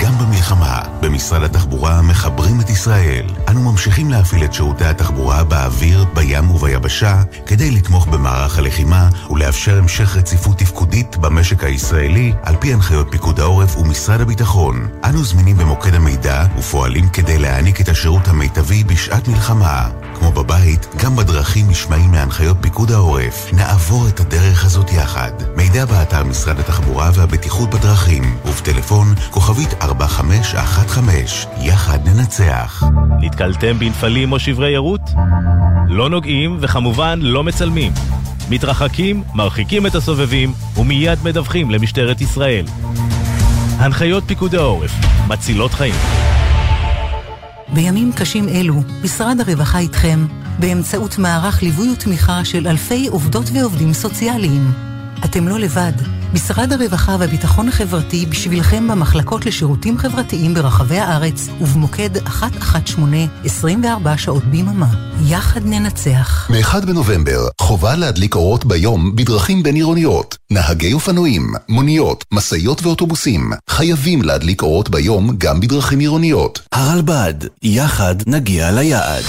[0.00, 3.26] גם במלחמה, במשרד התחבורה מחברים את ישראל.
[3.48, 10.16] אנו ממשיכים להפעיל את שירותי התחבורה באוויר, בים וביבשה, כדי לתמוך במערך הלחימה ולאפשר המשך
[10.16, 14.88] רציפות תפקודית במשק הישראלי, על פי הנחיות פיקוד העורף ומשרד הביטחון.
[15.04, 19.88] אנו זמינים במוקד המידע ופועלים כדי להעניק את השירות המיטבי בשעת מלחמה.
[20.22, 23.52] כמו בבית, גם בדרכים נשמעים מהנחיות פיקוד העורף.
[23.52, 25.30] נעבור את הדרך הזאת יחד.
[25.56, 31.52] מידע באתר משרד התחבורה והבטיחות בדרכים, ובטלפון כוכבית 4515.
[31.62, 32.82] יחד ננצח.
[33.20, 35.00] נתקלתם בנפלים או שברי ערות?
[35.88, 37.92] לא נוגעים וכמובן לא מצלמים.
[38.50, 42.66] מתרחקים, מרחיקים את הסובבים ומיד מדווחים למשטרת ישראל.
[43.78, 44.92] הנחיות פיקוד העורף,
[45.28, 46.21] מצילות חיים.
[47.74, 50.26] בימים קשים אלו, משרד הרווחה איתכם,
[50.58, 54.72] באמצעות מערך ליווי ותמיכה של אלפי עובדות ועובדים סוציאליים.
[55.24, 56.21] אתם לא לבד.
[56.34, 64.86] משרד הרווחה והביטחון החברתי בשבילכם במחלקות לשירותים חברתיים ברחבי הארץ ובמוקד 118 24 שעות ביממה.
[65.26, 66.50] יחד ננצח.
[66.50, 70.36] מ-1 בנובמבר, חובה להדליק אורות ביום בדרכים בין-עירוניות.
[70.50, 76.60] נהגי אופנועים, מוניות, משאיות ואוטובוסים חייבים להדליק אורות ביום גם בדרכים עירוניות.
[76.72, 79.24] הרלב"ד, יחד נגיע ליעד.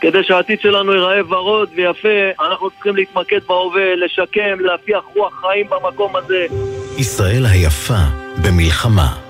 [0.00, 2.08] כדי שהעתיד שלנו ייראה ורוד ויפה,
[2.40, 6.46] אנחנו צריכים להתמקד בהווה, לשקם, להפיח רוח חיים במקום הזה.
[6.98, 8.02] ישראל היפה
[8.44, 9.29] במלחמה.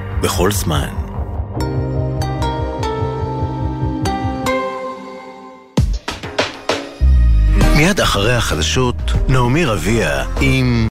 [0.21, 0.89] בכל זמן.
[7.75, 8.95] מיד אחרי החדשות,
[9.27, 10.87] נעמי רביע עם...